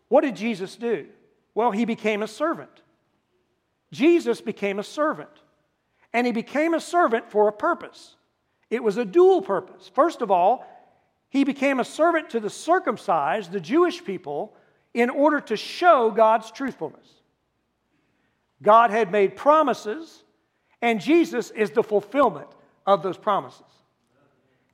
What 0.08 0.22
did 0.22 0.36
Jesus 0.36 0.76
do? 0.76 1.06
Well, 1.54 1.70
he 1.70 1.84
became 1.84 2.22
a 2.22 2.28
servant. 2.28 2.70
Jesus 3.92 4.40
became 4.40 4.78
a 4.78 4.84
servant. 4.84 5.30
And 6.12 6.26
he 6.26 6.32
became 6.32 6.74
a 6.74 6.80
servant 6.80 7.30
for 7.30 7.48
a 7.48 7.52
purpose. 7.52 8.16
It 8.68 8.82
was 8.82 8.96
a 8.96 9.04
dual 9.04 9.42
purpose. 9.42 9.90
First 9.94 10.22
of 10.22 10.30
all, 10.30 10.66
he 11.28 11.44
became 11.44 11.80
a 11.80 11.84
servant 11.84 12.30
to 12.30 12.40
the 12.40 12.50
circumcised, 12.50 13.52
the 13.52 13.60
Jewish 13.60 14.04
people, 14.04 14.54
in 14.92 15.10
order 15.10 15.40
to 15.40 15.56
show 15.56 16.10
God's 16.10 16.50
truthfulness. 16.50 17.08
God 18.62 18.90
had 18.90 19.10
made 19.10 19.36
promises, 19.36 20.22
and 20.82 21.00
Jesus 21.00 21.50
is 21.50 21.70
the 21.70 21.82
fulfillment 21.82 22.48
of 22.86 23.02
those 23.02 23.16
promises. 23.16 23.62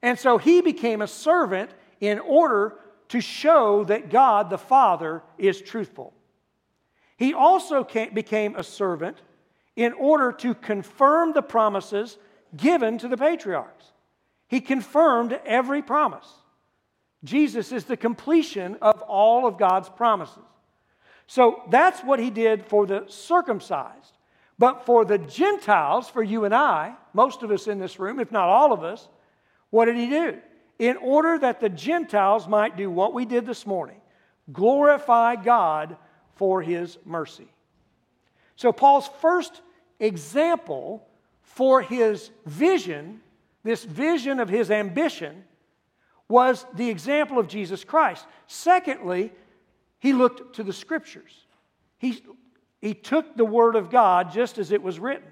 And 0.02 0.18
so 0.18 0.38
he 0.38 0.60
became 0.60 1.02
a 1.02 1.06
servant 1.06 1.70
in 2.00 2.18
order 2.18 2.76
to 3.08 3.20
show 3.20 3.84
that 3.84 4.10
God 4.10 4.50
the 4.50 4.58
Father 4.58 5.22
is 5.38 5.60
truthful. 5.60 6.12
He 7.16 7.32
also 7.32 7.84
became 7.84 8.56
a 8.56 8.64
servant 8.64 9.22
in 9.74 9.92
order 9.92 10.32
to 10.32 10.54
confirm 10.54 11.32
the 11.32 11.42
promises 11.42 12.18
given 12.56 12.98
to 12.98 13.08
the 13.08 13.16
patriarchs. 13.16 13.92
He 14.48 14.60
confirmed 14.60 15.38
every 15.44 15.82
promise. 15.82 16.28
Jesus 17.24 17.72
is 17.72 17.84
the 17.84 17.96
completion 17.96 18.76
of 18.80 19.02
all 19.02 19.46
of 19.46 19.58
God's 19.58 19.88
promises. 19.88 20.38
So 21.26 21.62
that's 21.70 22.00
what 22.02 22.18
he 22.18 22.30
did 22.30 22.66
for 22.66 22.86
the 22.86 23.04
circumcised. 23.08 24.16
But 24.58 24.86
for 24.86 25.04
the 25.04 25.18
Gentiles, 25.18 26.08
for 26.08 26.22
you 26.22 26.44
and 26.44 26.54
I, 26.54 26.94
most 27.12 27.42
of 27.42 27.50
us 27.50 27.66
in 27.66 27.78
this 27.78 27.98
room, 27.98 28.20
if 28.20 28.32
not 28.32 28.48
all 28.48 28.72
of 28.72 28.82
us, 28.82 29.08
what 29.70 29.86
did 29.86 29.96
he 29.96 30.08
do? 30.08 30.38
In 30.78 30.96
order 30.98 31.38
that 31.38 31.60
the 31.60 31.68
Gentiles 31.68 32.48
might 32.48 32.76
do 32.76 32.90
what 32.90 33.12
we 33.12 33.24
did 33.24 33.46
this 33.46 33.66
morning 33.66 34.00
glorify 34.52 35.34
God 35.34 35.96
for 36.36 36.62
his 36.62 36.98
mercy. 37.04 37.48
So, 38.54 38.72
Paul's 38.72 39.08
first 39.20 39.60
example 39.98 41.06
for 41.42 41.82
his 41.82 42.30
vision, 42.44 43.20
this 43.64 43.84
vision 43.84 44.40
of 44.40 44.48
his 44.48 44.70
ambition, 44.70 45.44
was 46.28 46.66
the 46.74 46.88
example 46.88 47.38
of 47.38 47.48
Jesus 47.48 47.84
Christ. 47.84 48.26
Secondly, 48.46 49.32
he 49.98 50.12
looked 50.12 50.56
to 50.56 50.62
the 50.62 50.72
scriptures. 50.72 51.46
He, 51.98 52.22
he 52.80 52.94
took 52.94 53.36
the 53.36 53.44
word 53.44 53.76
of 53.76 53.90
God 53.90 54.32
just 54.32 54.58
as 54.58 54.72
it 54.72 54.82
was 54.82 54.98
written. 54.98 55.28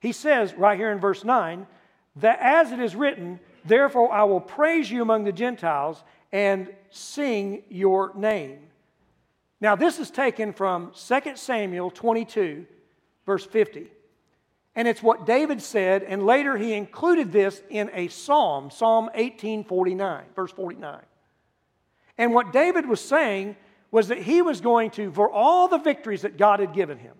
He 0.00 0.12
says 0.12 0.54
right 0.54 0.78
here 0.78 0.90
in 0.90 1.00
verse 1.00 1.24
9, 1.24 1.66
that 2.16 2.38
as 2.40 2.72
it 2.72 2.80
is 2.80 2.96
written, 2.96 3.40
therefore 3.64 4.12
I 4.12 4.24
will 4.24 4.40
praise 4.40 4.90
you 4.90 5.02
among 5.02 5.24
the 5.24 5.32
Gentiles 5.32 6.02
and 6.32 6.72
sing 6.90 7.62
your 7.68 8.12
name. 8.14 8.58
Now, 9.60 9.74
this 9.74 9.98
is 9.98 10.10
taken 10.10 10.52
from 10.52 10.92
2 10.92 11.36
Samuel 11.36 11.90
22, 11.90 12.66
verse 13.24 13.44
50. 13.44 13.90
And 14.74 14.86
it's 14.86 15.02
what 15.02 15.24
David 15.24 15.62
said, 15.62 16.02
and 16.02 16.26
later 16.26 16.58
he 16.58 16.74
included 16.74 17.32
this 17.32 17.62
in 17.70 17.90
a 17.94 18.08
psalm, 18.08 18.70
Psalm 18.70 19.06
1849, 19.06 20.24
verse 20.34 20.52
49. 20.52 21.00
And 22.18 22.34
what 22.34 22.52
David 22.52 22.86
was 22.86 23.00
saying 23.00 23.56
was 23.90 24.08
that 24.08 24.18
he 24.18 24.42
was 24.42 24.60
going 24.60 24.90
to, 24.90 25.12
for 25.12 25.30
all 25.30 25.68
the 25.68 25.78
victories 25.78 26.22
that 26.22 26.36
God 26.36 26.60
had 26.60 26.72
given 26.72 26.98
him, 26.98 27.14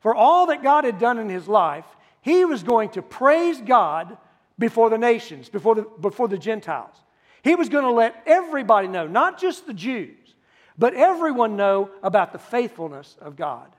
for 0.00 0.14
all 0.14 0.46
that 0.46 0.62
God 0.62 0.84
had 0.84 0.98
done 0.98 1.18
in 1.18 1.28
his 1.28 1.48
life, 1.48 1.84
he 2.20 2.44
was 2.44 2.62
going 2.62 2.90
to 2.90 3.02
praise 3.02 3.60
God 3.60 4.16
before 4.58 4.90
the 4.90 4.98
nations, 4.98 5.48
before 5.48 5.74
the, 5.74 5.82
before 6.00 6.28
the 6.28 6.38
Gentiles. 6.38 6.94
He 7.42 7.54
was 7.54 7.68
going 7.68 7.84
to 7.84 7.90
let 7.90 8.22
everybody 8.26 8.88
know, 8.88 9.06
not 9.06 9.38
just 9.38 9.66
the 9.66 9.74
Jews, 9.74 10.34
but 10.78 10.94
everyone 10.94 11.56
know 11.56 11.90
about 12.02 12.32
the 12.32 12.38
faithfulness 12.38 13.16
of 13.20 13.36
God. 13.36 13.74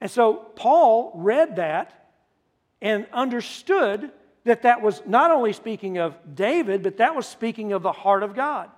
And 0.00 0.10
so 0.10 0.34
Paul 0.34 1.12
read 1.14 1.56
that 1.56 2.10
and 2.80 3.06
understood 3.12 4.10
that 4.44 4.62
that 4.62 4.82
was 4.82 5.02
not 5.06 5.30
only 5.30 5.52
speaking 5.52 5.98
of 5.98 6.14
David, 6.34 6.82
but 6.82 6.98
that 6.98 7.16
was 7.16 7.26
speaking 7.26 7.72
of 7.72 7.82
the 7.82 7.92
heart 7.92 8.22
of 8.22 8.34
God. 8.34 8.70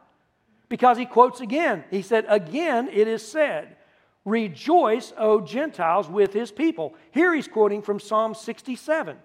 Because 0.69 0.99
he 0.99 1.07
quotes 1.07 1.41
again, 1.41 1.85
he 1.91 2.03
said, 2.03 2.27
Again 2.29 2.89
it 2.93 3.09
is 3.09 3.27
said, 3.27 3.77
Rejoice, 4.25 5.13
O 5.17 5.41
Gentiles, 5.41 6.09
with 6.09 6.33
his 6.33 6.51
people. 6.51 6.95
Here 7.13 7.35
he's 7.35 7.49
quoting 7.49 7.81
from 7.81 7.99
Psalm 7.99 8.35
67. 8.35 9.17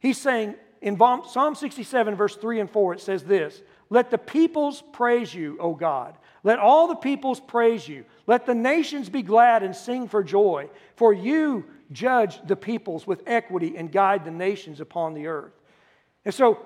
He's 0.00 0.20
saying 0.20 0.56
in 0.84 0.98
Psalm 0.98 1.54
67, 1.54 2.14
verse 2.14 2.36
3 2.36 2.60
and 2.60 2.70
4, 2.70 2.94
it 2.94 3.00
says 3.00 3.24
this 3.24 3.62
Let 3.88 4.10
the 4.10 4.18
peoples 4.18 4.82
praise 4.92 5.34
you, 5.34 5.56
O 5.58 5.74
God. 5.74 6.18
Let 6.42 6.58
all 6.58 6.88
the 6.88 6.94
peoples 6.94 7.40
praise 7.40 7.88
you. 7.88 8.04
Let 8.26 8.44
the 8.44 8.54
nations 8.54 9.08
be 9.08 9.22
glad 9.22 9.62
and 9.62 9.74
sing 9.74 10.08
for 10.08 10.22
joy, 10.22 10.68
for 10.96 11.14
you 11.14 11.64
judge 11.90 12.38
the 12.46 12.56
peoples 12.56 13.06
with 13.06 13.22
equity 13.26 13.76
and 13.78 13.90
guide 13.90 14.26
the 14.26 14.30
nations 14.30 14.80
upon 14.80 15.14
the 15.14 15.26
earth. 15.26 15.54
And 16.24 16.34
so 16.34 16.58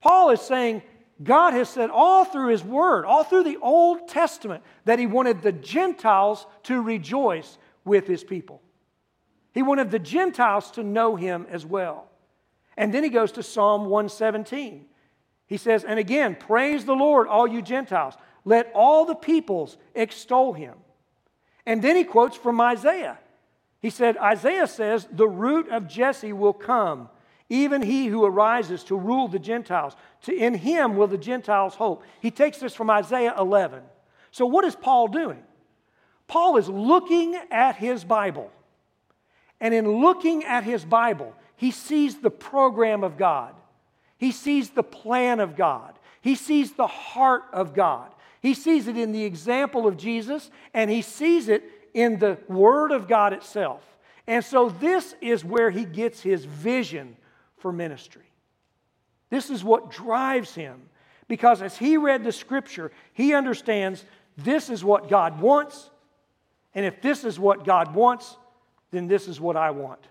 Paul 0.00 0.30
is 0.30 0.40
saying 0.40 0.82
God 1.22 1.52
has 1.54 1.68
said 1.68 1.90
all 1.90 2.24
through 2.24 2.48
his 2.48 2.64
word, 2.64 3.04
all 3.04 3.24
through 3.24 3.44
the 3.44 3.58
Old 3.58 4.08
Testament, 4.08 4.62
that 4.84 4.98
he 4.98 5.06
wanted 5.06 5.42
the 5.42 5.52
Gentiles 5.52 6.46
to 6.64 6.80
rejoice 6.80 7.58
with 7.84 8.06
his 8.06 8.24
people. 8.24 8.62
He 9.52 9.62
wanted 9.62 9.90
the 9.90 9.98
Gentiles 9.98 10.70
to 10.72 10.82
know 10.82 11.16
him 11.16 11.46
as 11.50 11.66
well. 11.66 12.08
And 12.76 12.92
then 12.92 13.04
he 13.04 13.10
goes 13.10 13.32
to 13.32 13.42
Psalm 13.42 13.82
117. 13.84 14.86
He 15.46 15.56
says, 15.58 15.84
And 15.84 15.98
again, 15.98 16.34
praise 16.34 16.84
the 16.84 16.94
Lord, 16.94 17.28
all 17.28 17.46
you 17.46 17.60
Gentiles. 17.60 18.14
Let 18.44 18.72
all 18.74 19.04
the 19.04 19.14
peoples 19.14 19.76
extol 19.94 20.54
him. 20.54 20.74
And 21.66 21.82
then 21.82 21.96
he 21.96 22.04
quotes 22.04 22.36
from 22.36 22.60
Isaiah. 22.60 23.18
He 23.80 23.90
said, 23.90 24.16
Isaiah 24.16 24.66
says, 24.66 25.06
The 25.12 25.28
root 25.28 25.68
of 25.68 25.86
Jesse 25.86 26.32
will 26.32 26.52
come, 26.52 27.08
even 27.52 27.82
he 27.82 28.06
who 28.06 28.24
arises 28.24 28.82
to 28.84 28.96
rule 28.96 29.28
the 29.28 29.38
Gentiles. 29.38 29.94
To, 30.22 30.34
in 30.34 30.54
him 30.54 30.96
will 30.96 31.06
the 31.06 31.18
Gentiles 31.18 31.74
hope. 31.74 32.02
He 32.20 32.30
takes 32.30 32.58
this 32.58 32.74
from 32.74 32.88
Isaiah 32.88 33.34
11. 33.38 33.82
So, 34.30 34.46
what 34.46 34.64
is 34.64 34.74
Paul 34.74 35.08
doing? 35.08 35.42
Paul 36.26 36.56
is 36.56 36.66
looking 36.66 37.38
at 37.50 37.76
his 37.76 38.04
Bible. 38.04 38.50
And 39.60 39.74
in 39.74 40.00
looking 40.00 40.44
at 40.44 40.64
his 40.64 40.82
Bible, 40.82 41.34
he 41.54 41.70
sees 41.70 42.16
the 42.16 42.30
program 42.30 43.04
of 43.04 43.18
God, 43.18 43.54
he 44.16 44.32
sees 44.32 44.70
the 44.70 44.82
plan 44.82 45.38
of 45.38 45.54
God, 45.54 45.98
he 46.22 46.34
sees 46.34 46.72
the 46.72 46.86
heart 46.86 47.44
of 47.52 47.74
God. 47.74 48.10
He 48.40 48.54
sees 48.54 48.88
it 48.88 48.96
in 48.96 49.12
the 49.12 49.22
example 49.22 49.86
of 49.86 49.96
Jesus, 49.96 50.50
and 50.74 50.90
he 50.90 51.00
sees 51.00 51.46
it 51.46 51.62
in 51.94 52.18
the 52.18 52.38
Word 52.48 52.90
of 52.90 53.06
God 53.06 53.32
itself. 53.32 53.84
And 54.26 54.44
so, 54.44 54.68
this 54.68 55.14
is 55.20 55.44
where 55.44 55.70
he 55.70 55.84
gets 55.84 56.22
his 56.22 56.44
vision 56.44 57.16
for 57.62 57.72
ministry. 57.72 58.26
This 59.30 59.48
is 59.48 59.64
what 59.64 59.90
drives 59.90 60.54
him. 60.54 60.82
Because 61.28 61.62
as 61.62 61.78
he 61.78 61.96
read 61.96 62.24
the 62.24 62.32
scripture, 62.32 62.92
he 63.14 63.32
understands 63.32 64.04
this 64.36 64.68
is 64.68 64.84
what 64.84 65.08
God 65.08 65.40
wants. 65.40 65.88
And 66.74 66.84
if 66.84 67.00
this 67.00 67.24
is 67.24 67.38
what 67.38 67.64
God 67.64 67.94
wants, 67.94 68.36
then 68.90 69.06
this 69.06 69.28
is 69.28 69.40
what 69.40 69.56
I 69.56 69.70
want. 69.70 70.06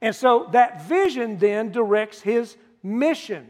And 0.00 0.14
so 0.14 0.48
that 0.52 0.86
vision 0.86 1.38
then 1.38 1.72
directs 1.72 2.20
his 2.20 2.56
mission. 2.82 3.46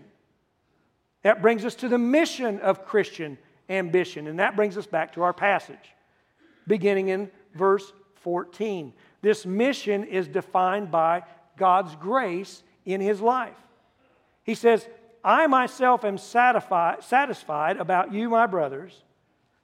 That 1.22 1.42
brings 1.42 1.64
us 1.64 1.74
to 1.76 1.88
the 1.88 1.98
mission 1.98 2.60
of 2.60 2.86
Christian 2.86 3.36
ambition. 3.68 4.28
And 4.28 4.38
that 4.38 4.56
brings 4.56 4.78
us 4.78 4.86
back 4.86 5.14
to 5.14 5.22
our 5.22 5.32
passage, 5.32 5.94
beginning 6.66 7.08
in 7.08 7.30
verse 7.54 7.92
14. 8.16 8.92
This 9.20 9.44
mission 9.44 10.04
is 10.04 10.28
defined 10.28 10.90
by 10.90 11.24
God's 11.56 11.94
grace 11.96 12.62
in 12.84 13.00
his 13.00 13.20
life. 13.20 13.56
He 14.42 14.54
says, 14.54 14.86
I 15.24 15.46
myself 15.46 16.04
am 16.04 16.18
satisfied, 16.18 17.02
satisfied 17.02 17.78
about 17.78 18.12
you, 18.12 18.28
my 18.28 18.46
brothers, 18.46 19.02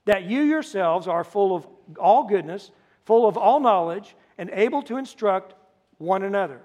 that 0.07 0.25
you 0.25 0.41
yourselves 0.41 1.07
are 1.07 1.25
full 1.25 1.55
of 1.55 1.67
all 1.99 2.25
goodness, 2.25 2.71
full 3.05 3.29
of 3.29 3.37
all 3.37 3.61
knowledge, 3.61 4.17
and 4.39 4.51
able 4.53 4.83
to 4.83 4.97
instruct 4.97 5.55
one 5.99 6.23
another. 6.23 6.63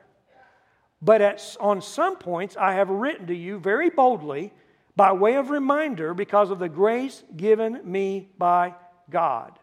But 1.01 1.21
at, 1.21 1.57
on 1.59 1.81
some 1.81 2.15
points 2.15 2.55
I 2.55 2.73
have 2.75 2.89
written 2.89 3.27
to 3.27 3.35
you 3.35 3.59
very 3.59 3.89
boldly 3.89 4.53
by 4.95 5.11
way 5.11 5.35
of 5.35 5.49
reminder 5.49 6.13
because 6.13 6.49
of 6.49 6.59
the 6.59 6.69
grace 6.69 7.23
given 7.35 7.81
me 7.83 8.29
by 8.37 8.75
God 9.09 9.59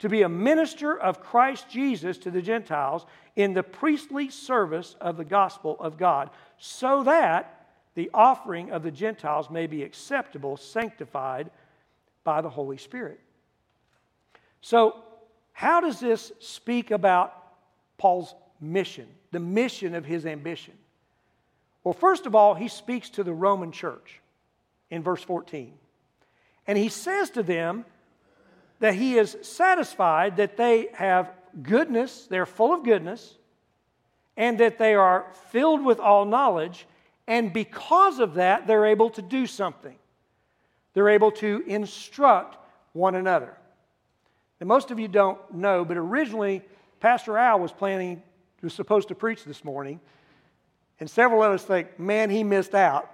to 0.00 0.08
be 0.08 0.22
a 0.22 0.28
minister 0.28 0.98
of 0.98 1.22
Christ 1.22 1.68
Jesus 1.70 2.18
to 2.18 2.30
the 2.30 2.42
Gentiles 2.42 3.06
in 3.36 3.54
the 3.54 3.62
priestly 3.62 4.28
service 4.30 4.96
of 5.00 5.16
the 5.16 5.24
gospel 5.24 5.76
of 5.80 5.96
God, 5.96 6.30
so 6.58 7.04
that 7.04 7.68
the 7.94 8.10
offering 8.12 8.70
of 8.70 8.82
the 8.82 8.90
Gentiles 8.90 9.50
may 9.50 9.66
be 9.66 9.82
acceptable, 9.82 10.56
sanctified 10.56 11.50
by 12.24 12.40
the 12.40 12.50
Holy 12.50 12.76
Spirit. 12.76 13.20
So, 14.60 15.02
how 15.52 15.80
does 15.80 16.00
this 16.00 16.32
speak 16.40 16.90
about 16.90 17.36
Paul's 17.96 18.34
mission, 18.60 19.06
the 19.30 19.38
mission 19.38 19.94
of 19.94 20.04
his 20.04 20.26
ambition? 20.26 20.74
Well, 21.84 21.94
first 21.94 22.26
of 22.26 22.34
all, 22.34 22.54
he 22.54 22.68
speaks 22.68 23.10
to 23.10 23.22
the 23.22 23.32
Roman 23.32 23.70
church. 23.70 24.20
in 24.90 25.02
verse 25.02 25.22
14. 25.22 25.72
And 26.66 26.78
he 26.78 26.88
says 26.88 27.30
to 27.30 27.42
them 27.42 27.84
that 28.80 28.94
he 28.94 29.16
is 29.16 29.36
satisfied 29.42 30.36
that 30.36 30.56
they 30.56 30.88
have 30.94 31.30
goodness, 31.62 32.26
they're 32.28 32.46
full 32.46 32.74
of 32.74 32.84
goodness, 32.84 33.34
and 34.36 34.58
that 34.58 34.78
they 34.78 34.94
are 34.94 35.26
filled 35.50 35.84
with 35.84 36.00
all 36.00 36.24
knowledge, 36.24 36.86
and 37.26 37.52
because 37.52 38.18
of 38.18 38.34
that, 38.34 38.66
they're 38.66 38.86
able 38.86 39.10
to 39.10 39.22
do 39.22 39.46
something. 39.46 39.96
They're 40.92 41.08
able 41.08 41.30
to 41.32 41.62
instruct 41.66 42.56
one 42.92 43.14
another. 43.14 43.56
And 44.60 44.68
most 44.68 44.90
of 44.90 44.98
you 44.98 45.08
don't 45.08 45.38
know, 45.52 45.84
but 45.84 45.96
originally, 45.96 46.62
Pastor 47.00 47.38
Al 47.38 47.60
was 47.60 47.72
planning, 47.72 48.22
was 48.62 48.74
supposed 48.74 49.08
to 49.08 49.14
preach 49.14 49.44
this 49.44 49.64
morning, 49.64 50.00
and 51.00 51.10
several 51.10 51.42
of 51.42 51.52
us 51.52 51.64
think, 51.64 51.98
man, 51.98 52.30
he 52.30 52.44
missed 52.44 52.74
out 52.74 53.10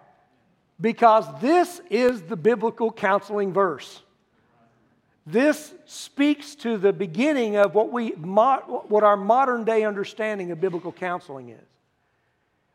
because 0.80 1.24
this 1.40 1.80
is 1.90 2.22
the 2.22 2.36
biblical 2.36 2.92
counseling 2.92 3.52
verse. 3.52 4.02
This 5.26 5.74
speaks 5.86 6.54
to 6.56 6.78
the 6.78 6.92
beginning 6.92 7.56
of 7.56 7.74
what, 7.74 7.92
we, 7.92 8.10
what 8.10 9.04
our 9.04 9.16
modern 9.16 9.64
day 9.64 9.84
understanding 9.84 10.50
of 10.50 10.60
biblical 10.60 10.92
counseling 10.92 11.50
is. 11.50 11.66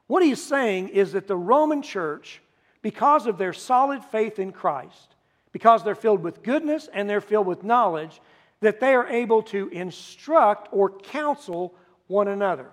What 0.07 0.23
he's 0.23 0.43
saying 0.43 0.89
is 0.89 1.13
that 1.13 1.27
the 1.27 1.35
Roman 1.35 1.81
church, 1.81 2.41
because 2.81 3.25
of 3.25 3.37
their 3.37 3.53
solid 3.53 4.03
faith 4.05 4.37
in 4.37 4.51
Christ, 4.51 5.15
because 5.51 5.83
they're 5.83 5.95
filled 5.95 6.21
with 6.21 6.43
goodness 6.43 6.87
and 6.93 7.09
they're 7.09 7.21
filled 7.21 7.47
with 7.47 7.63
knowledge, 7.63 8.21
that 8.59 8.79
they 8.79 8.93
are 8.93 9.07
able 9.07 9.41
to 9.43 9.67
instruct 9.69 10.69
or 10.71 10.89
counsel 10.89 11.73
one 12.07 12.27
another. 12.27 12.67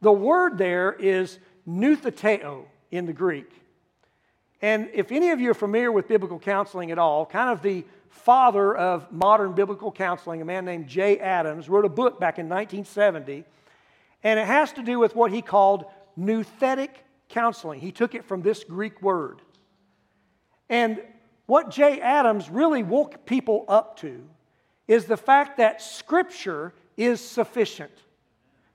The 0.00 0.12
word 0.12 0.56
there 0.56 0.92
is 0.92 1.38
noutheteo 1.68 2.64
in 2.90 3.06
the 3.06 3.12
Greek. 3.12 3.50
And 4.62 4.88
if 4.94 5.12
any 5.12 5.30
of 5.30 5.40
you 5.40 5.50
are 5.50 5.54
familiar 5.54 5.92
with 5.92 6.08
biblical 6.08 6.38
counseling 6.38 6.90
at 6.90 6.98
all, 6.98 7.26
kind 7.26 7.50
of 7.50 7.60
the 7.60 7.84
father 8.14 8.74
of 8.74 9.10
modern 9.12 9.52
biblical 9.52 9.90
counseling, 9.92 10.40
a 10.40 10.44
man 10.44 10.64
named 10.64 10.86
Jay 10.86 11.18
Adams, 11.18 11.68
wrote 11.68 11.84
a 11.84 11.90
book 11.90 12.20
back 12.20 12.38
in 12.38 12.48
1970, 12.48 13.44
and 14.22 14.40
it 14.40 14.46
has 14.46 14.72
to 14.72 14.82
do 14.82 14.98
with 14.98 15.14
what 15.14 15.32
he 15.32 15.42
called 15.42 15.84
nouthetic 16.18 16.90
counseling. 17.28 17.80
He 17.80 17.92
took 17.92 18.14
it 18.14 18.24
from 18.24 18.40
this 18.40 18.64
Greek 18.64 19.02
word. 19.02 19.42
And 20.70 21.02
what 21.46 21.70
Jay 21.70 22.00
Adams 22.00 22.48
really 22.48 22.82
woke 22.82 23.26
people 23.26 23.64
up 23.68 23.98
to 23.98 24.24
is 24.86 25.04
the 25.04 25.16
fact 25.16 25.58
that 25.58 25.82
Scripture 25.82 26.72
is 26.96 27.20
sufficient. 27.20 27.92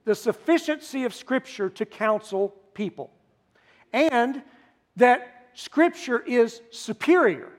The 0.03 0.15
sufficiency 0.15 1.05
of 1.05 1.15
Scripture 1.15 1.69
to 1.69 1.85
counsel 1.85 2.53
people. 2.73 3.09
And 3.93 4.43
that 4.97 5.49
Scripture 5.53 6.19
is 6.19 6.61
superior 6.71 7.49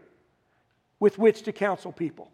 with 1.00 1.18
which 1.18 1.42
to 1.42 1.52
counsel 1.52 1.90
people. 1.90 2.30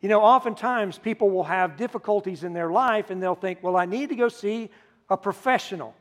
You 0.00 0.08
know, 0.08 0.20
oftentimes 0.20 0.98
people 0.98 1.30
will 1.30 1.44
have 1.44 1.76
difficulties 1.76 2.44
in 2.44 2.52
their 2.52 2.70
life 2.70 3.10
and 3.10 3.22
they'll 3.22 3.34
think, 3.34 3.62
well, 3.62 3.76
I 3.76 3.86
need 3.86 4.10
to 4.10 4.16
go 4.16 4.28
see 4.28 4.70
a 5.08 5.16
professional. 5.16 5.94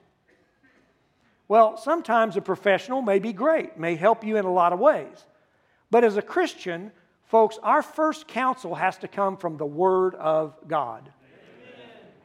Well, 1.47 1.77
sometimes 1.77 2.37
a 2.37 2.41
professional 2.41 3.01
may 3.01 3.19
be 3.19 3.33
great, 3.33 3.77
may 3.77 3.95
help 3.95 4.23
you 4.23 4.37
in 4.37 4.45
a 4.45 4.51
lot 4.51 4.73
of 4.73 4.79
ways. 4.79 5.25
But 5.89 6.03
as 6.03 6.17
a 6.17 6.21
Christian, 6.21 6.91
folks, 7.25 7.59
our 7.61 7.81
first 7.81 8.27
counsel 8.27 8.75
has 8.75 8.97
to 8.99 9.07
come 9.07 9.37
from 9.37 9.57
the 9.57 9.65
Word 9.65 10.15
of 10.15 10.55
God. 10.67 11.11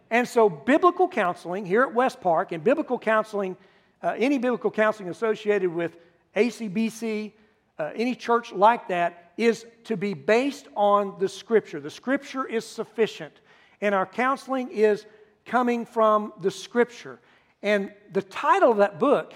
And 0.08 0.28
so, 0.28 0.48
biblical 0.48 1.08
counseling 1.08 1.66
here 1.66 1.82
at 1.82 1.92
West 1.92 2.20
Park, 2.20 2.52
and 2.52 2.62
biblical 2.62 2.96
counseling, 2.96 3.56
uh, 4.02 4.14
any 4.16 4.38
biblical 4.38 4.70
counseling 4.70 5.08
associated 5.08 5.74
with 5.74 5.96
ACBC, 6.36 7.32
uh, 7.78 7.90
any 7.96 8.14
church 8.14 8.52
like 8.52 8.86
that, 8.88 9.25
is 9.36 9.66
to 9.84 9.96
be 9.96 10.14
based 10.14 10.66
on 10.74 11.18
the 11.18 11.28
Scripture. 11.28 11.80
The 11.80 11.90
Scripture 11.90 12.46
is 12.46 12.64
sufficient, 12.64 13.40
and 13.80 13.94
our 13.94 14.06
counseling 14.06 14.70
is 14.70 15.06
coming 15.44 15.84
from 15.84 16.32
the 16.40 16.50
Scripture. 16.50 17.18
And 17.62 17.92
the 18.12 18.22
title 18.22 18.70
of 18.70 18.78
that 18.78 18.98
book 18.98 19.34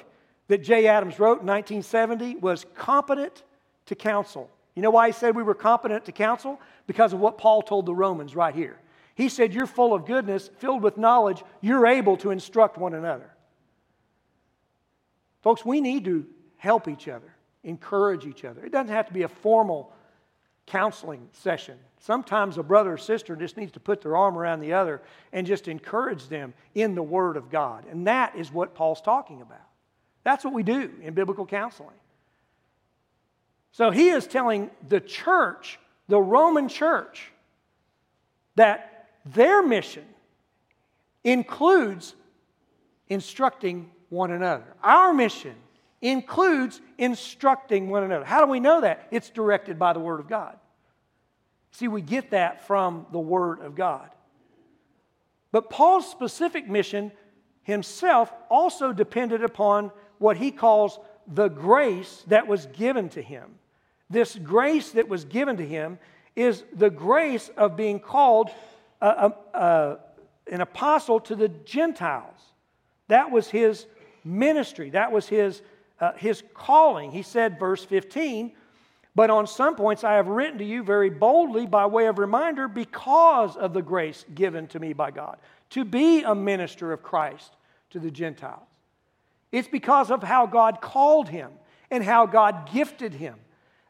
that 0.48 0.58
Jay 0.58 0.86
Adams 0.86 1.18
wrote 1.18 1.40
in 1.40 1.46
1970 1.46 2.36
was 2.36 2.66
Competent 2.74 3.42
to 3.86 3.94
Counsel. 3.94 4.50
You 4.74 4.82
know 4.82 4.90
why 4.90 5.08
he 5.08 5.12
said 5.12 5.36
we 5.36 5.42
were 5.42 5.54
competent 5.54 6.04
to 6.06 6.12
counsel? 6.12 6.60
Because 6.86 7.12
of 7.12 7.20
what 7.20 7.38
Paul 7.38 7.62
told 7.62 7.86
the 7.86 7.94
Romans 7.94 8.34
right 8.36 8.54
here. 8.54 8.78
He 9.14 9.28
said, 9.28 9.52
You're 9.52 9.66
full 9.66 9.92
of 9.92 10.06
goodness, 10.06 10.48
filled 10.58 10.82
with 10.82 10.96
knowledge, 10.96 11.42
you're 11.60 11.86
able 11.86 12.16
to 12.18 12.30
instruct 12.30 12.78
one 12.78 12.94
another. 12.94 13.30
Folks, 15.42 15.64
we 15.64 15.80
need 15.80 16.04
to 16.06 16.26
help 16.56 16.88
each 16.88 17.08
other, 17.08 17.34
encourage 17.64 18.26
each 18.26 18.44
other. 18.44 18.64
It 18.64 18.72
doesn't 18.72 18.92
have 18.92 19.06
to 19.06 19.12
be 19.12 19.22
a 19.22 19.28
formal 19.28 19.92
counseling 20.66 21.28
session. 21.32 21.76
Sometimes 21.98 22.56
a 22.56 22.62
brother 22.62 22.92
or 22.94 22.98
sister 22.98 23.36
just 23.36 23.56
needs 23.56 23.72
to 23.72 23.80
put 23.80 24.00
their 24.00 24.16
arm 24.16 24.38
around 24.38 24.60
the 24.60 24.72
other 24.72 25.02
and 25.32 25.46
just 25.46 25.68
encourage 25.68 26.28
them 26.28 26.54
in 26.74 26.94
the 26.94 27.02
Word 27.02 27.36
of 27.36 27.50
God. 27.50 27.84
And 27.90 28.06
that 28.06 28.36
is 28.36 28.52
what 28.52 28.74
Paul's 28.74 29.00
talking 29.00 29.42
about. 29.42 29.58
That's 30.22 30.44
what 30.44 30.54
we 30.54 30.62
do 30.62 30.90
in 31.02 31.14
biblical 31.14 31.44
counseling. 31.44 31.96
So 33.72 33.90
he 33.90 34.08
is 34.08 34.26
telling 34.26 34.70
the 34.88 35.00
church, 35.00 35.78
the 36.08 36.20
Roman 36.20 36.68
church, 36.68 37.30
that 38.56 39.08
their 39.24 39.62
mission 39.62 40.04
includes 41.24 42.14
instructing 43.08 43.90
one 44.08 44.30
another. 44.30 44.64
Our 44.82 45.12
mission 45.12 45.54
includes 46.02 46.80
instructing 46.98 47.90
one 47.90 48.04
another. 48.04 48.24
How 48.24 48.44
do 48.44 48.50
we 48.50 48.60
know 48.60 48.80
that? 48.80 49.06
It's 49.10 49.30
directed 49.30 49.78
by 49.78 49.92
the 49.92 50.00
Word 50.00 50.20
of 50.20 50.28
God. 50.28 50.56
See, 51.72 51.88
we 51.88 52.02
get 52.02 52.30
that 52.30 52.66
from 52.66 53.06
the 53.12 53.18
Word 53.18 53.60
of 53.60 53.74
God. 53.74 54.08
But 55.52 55.70
Paul's 55.70 56.10
specific 56.10 56.68
mission 56.68 57.12
himself 57.62 58.32
also 58.48 58.92
depended 58.92 59.44
upon 59.44 59.90
what 60.18 60.36
he 60.36 60.50
calls 60.50 60.98
the 61.26 61.48
grace 61.48 62.24
that 62.28 62.46
was 62.46 62.66
given 62.66 63.08
to 63.10 63.22
him. 63.22 63.56
This 64.08 64.34
grace 64.36 64.90
that 64.92 65.08
was 65.08 65.24
given 65.24 65.56
to 65.58 65.66
him 65.66 65.98
is 66.34 66.64
the 66.72 66.90
grace 66.90 67.50
of 67.56 67.76
being 67.76 68.00
called 68.00 68.50
a, 69.00 69.06
a, 69.06 69.58
a, 69.58 69.98
an 70.50 70.60
apostle 70.60 71.20
to 71.20 71.36
the 71.36 71.48
Gentiles. 71.48 72.40
That 73.08 73.30
was 73.30 73.48
his 73.48 73.86
ministry, 74.24 74.90
that 74.90 75.12
was 75.12 75.28
his, 75.28 75.62
uh, 76.00 76.12
his 76.14 76.42
calling. 76.54 77.10
He 77.10 77.22
said, 77.22 77.58
verse 77.58 77.84
15, 77.84 78.52
but 79.14 79.30
on 79.30 79.46
some 79.46 79.76
points 79.76 80.04
I 80.04 80.14
have 80.14 80.28
written 80.28 80.58
to 80.58 80.64
you 80.64 80.82
very 80.82 81.10
boldly 81.10 81.66
by 81.66 81.86
way 81.86 82.06
of 82.06 82.18
reminder 82.18 82.68
because 82.68 83.56
of 83.56 83.74
the 83.74 83.82
grace 83.82 84.24
given 84.34 84.66
to 84.68 84.78
me 84.78 84.92
by 84.92 85.10
God 85.10 85.38
to 85.70 85.84
be 85.84 86.22
a 86.22 86.34
minister 86.34 86.92
of 86.92 87.02
Christ 87.02 87.56
to 87.90 87.98
the 87.98 88.10
Gentiles. 88.10 88.66
It's 89.52 89.68
because 89.68 90.10
of 90.10 90.22
how 90.22 90.46
God 90.46 90.80
called 90.80 91.28
him 91.28 91.50
and 91.90 92.04
how 92.04 92.26
God 92.26 92.70
gifted 92.72 93.14
him 93.14 93.36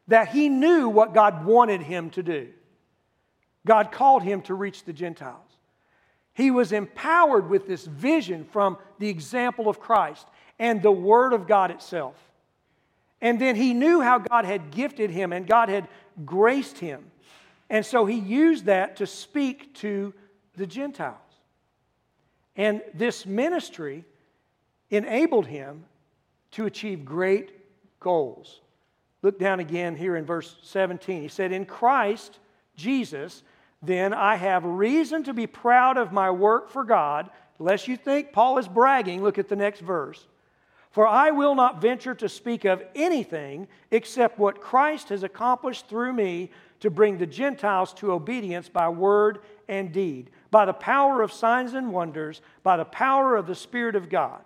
that 0.09 0.29
he 0.29 0.49
knew 0.49 0.89
what 0.89 1.15
God 1.15 1.45
wanted 1.45 1.83
him 1.83 2.11
to 2.11 2.23
do. 2.23 2.49
God 3.67 3.93
called 3.93 4.23
him 4.23 4.43
to 4.43 4.55
reach 4.55 4.85
the 4.85 4.93
Gentiles. 4.93 5.37
He 6.33 6.51
was 6.51 6.73
empowered 6.73 7.51
with 7.51 7.67
this 7.67 7.85
vision 7.85 8.45
from 8.45 8.79
the 8.99 9.09
example 9.09 9.69
of 9.69 9.81
Christ 9.81 10.27
and 10.61 10.83
the 10.83 10.93
Word 10.93 11.33
of 11.33 11.49
God 11.49 11.73
itself. 11.73 12.15
And 13.21 13.41
then 13.41 13.57
he 13.57 13.75
knew 13.75 14.01
how 14.01 14.19
God 14.19 14.45
had 14.45 14.71
gifted 14.71 15.11
him 15.11 15.33
and 15.33 15.47
God 15.47 15.69
had 15.69 15.89
graced 16.25 16.79
him. 16.79 17.11
And 17.69 17.85
so 17.85 18.05
he 18.05 18.19
used 18.19 18.67
that 18.67 18.97
to 18.97 19.07
speak 19.07 19.75
to 19.77 20.15
the 20.57 20.67
Gentiles. 20.67 21.17
And 22.57 22.83
this 22.95 23.27
ministry 23.27 24.05
enabled 24.91 25.47
him 25.47 25.85
to 26.53 26.67
achieve 26.67 27.05
great 27.05 27.53
goals. 27.99 28.61
Look 29.23 29.39
down 29.39 29.61
again 29.61 29.97
here 29.97 30.17
in 30.17 30.25
verse 30.25 30.57
17. 30.63 31.23
He 31.23 31.29
said, 31.29 31.53
In 31.53 31.65
Christ 31.65 32.39
Jesus, 32.77 33.43
then 33.83 34.13
I 34.13 34.37
have 34.37 34.65
reason 34.65 35.25
to 35.25 35.33
be 35.33 35.47
proud 35.47 35.97
of 35.97 36.13
my 36.13 36.31
work 36.31 36.69
for 36.69 36.85
God. 36.85 37.31
Lest 37.59 37.89
you 37.89 37.97
think 37.97 38.33
Paul 38.33 38.59
is 38.59 38.67
bragging, 38.67 39.23
look 39.23 39.39
at 39.39 39.49
the 39.49 39.57
next 39.57 39.81
verse. 39.81 40.27
For 40.91 41.07
I 41.07 41.31
will 41.31 41.55
not 41.55 41.81
venture 41.81 42.15
to 42.17 42.29
speak 42.29 42.65
of 42.65 42.83
anything 42.95 43.69
except 43.91 44.39
what 44.39 44.61
Christ 44.61 45.11
has 45.11 45.23
accomplished 45.23 45.89
through 45.89 46.13
me 46.13 46.51
to 46.81 46.91
bring 46.91 47.19
the 47.19 47.27
Gentiles 47.27 47.93
to 47.95 48.13
obedience 48.13 48.69
by 48.69 48.89
word 48.89 49.41
and 49.69 49.93
deed, 49.93 50.31
by 50.51 50.65
the 50.65 50.73
power 50.73 51.23
of 51.23 51.33
signs 51.33 51.75
and 51.75 51.93
wonders, 51.93 52.41
by 52.65 52.77
the 52.77 52.85
power 52.85 53.37
of 53.37 53.47
the 53.47 53.55
Spirit 53.55 53.95
of 53.95 54.09
God. 54.09 54.43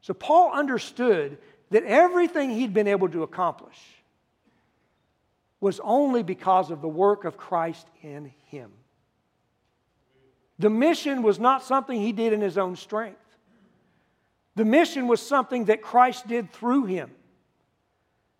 So 0.00 0.14
Paul 0.14 0.52
understood 0.52 1.36
that 1.70 1.84
everything 1.84 2.50
he'd 2.50 2.72
been 2.72 2.88
able 2.88 3.08
to 3.10 3.22
accomplish 3.22 3.78
was 5.60 5.80
only 5.80 6.22
because 6.22 6.70
of 6.70 6.80
the 6.80 6.88
work 6.88 7.24
of 7.24 7.36
Christ 7.36 7.86
in 8.02 8.32
him. 8.46 8.72
The 10.58 10.70
mission 10.70 11.22
was 11.22 11.38
not 11.38 11.62
something 11.62 12.00
he 12.00 12.12
did 12.12 12.32
in 12.32 12.40
his 12.40 12.56
own 12.56 12.76
strength. 12.76 13.18
The 14.56 14.64
mission 14.64 15.06
was 15.06 15.20
something 15.20 15.66
that 15.66 15.82
Christ 15.82 16.26
did 16.26 16.52
through 16.52 16.86
him. 16.86 17.10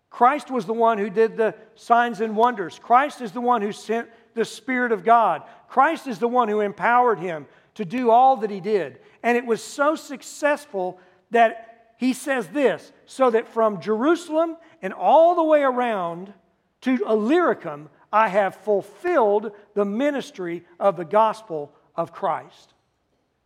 Christ 0.09 0.51
was 0.51 0.65
the 0.65 0.73
one 0.73 0.97
who 0.97 1.09
did 1.09 1.37
the 1.37 1.55
signs 1.75 2.19
and 2.19 2.35
wonders. 2.35 2.77
Christ 2.77 3.21
is 3.21 3.31
the 3.31 3.41
one 3.41 3.61
who 3.61 3.71
sent 3.71 4.09
the 4.33 4.45
Spirit 4.45 4.91
of 4.91 5.05
God. 5.05 5.43
Christ 5.69 6.05
is 6.05 6.19
the 6.19 6.27
one 6.27 6.49
who 6.49 6.59
empowered 6.59 7.19
him 7.19 7.47
to 7.75 7.85
do 7.85 8.11
all 8.11 8.37
that 8.37 8.49
he 8.49 8.59
did. 8.59 8.99
And 9.23 9.37
it 9.37 9.45
was 9.45 9.63
so 9.63 9.95
successful 9.95 10.99
that 11.31 11.93
he 11.97 12.13
says 12.13 12.47
this 12.49 12.91
so 13.05 13.29
that 13.29 13.47
from 13.47 13.79
Jerusalem 13.79 14.57
and 14.81 14.91
all 14.91 15.35
the 15.35 15.43
way 15.43 15.61
around 15.61 16.33
to 16.81 16.97
Illyricum, 17.07 17.89
I 18.11 18.27
have 18.27 18.55
fulfilled 18.55 19.51
the 19.75 19.85
ministry 19.85 20.65
of 20.79 20.97
the 20.97 21.05
gospel 21.05 21.71
of 21.95 22.11
Christ. 22.11 22.73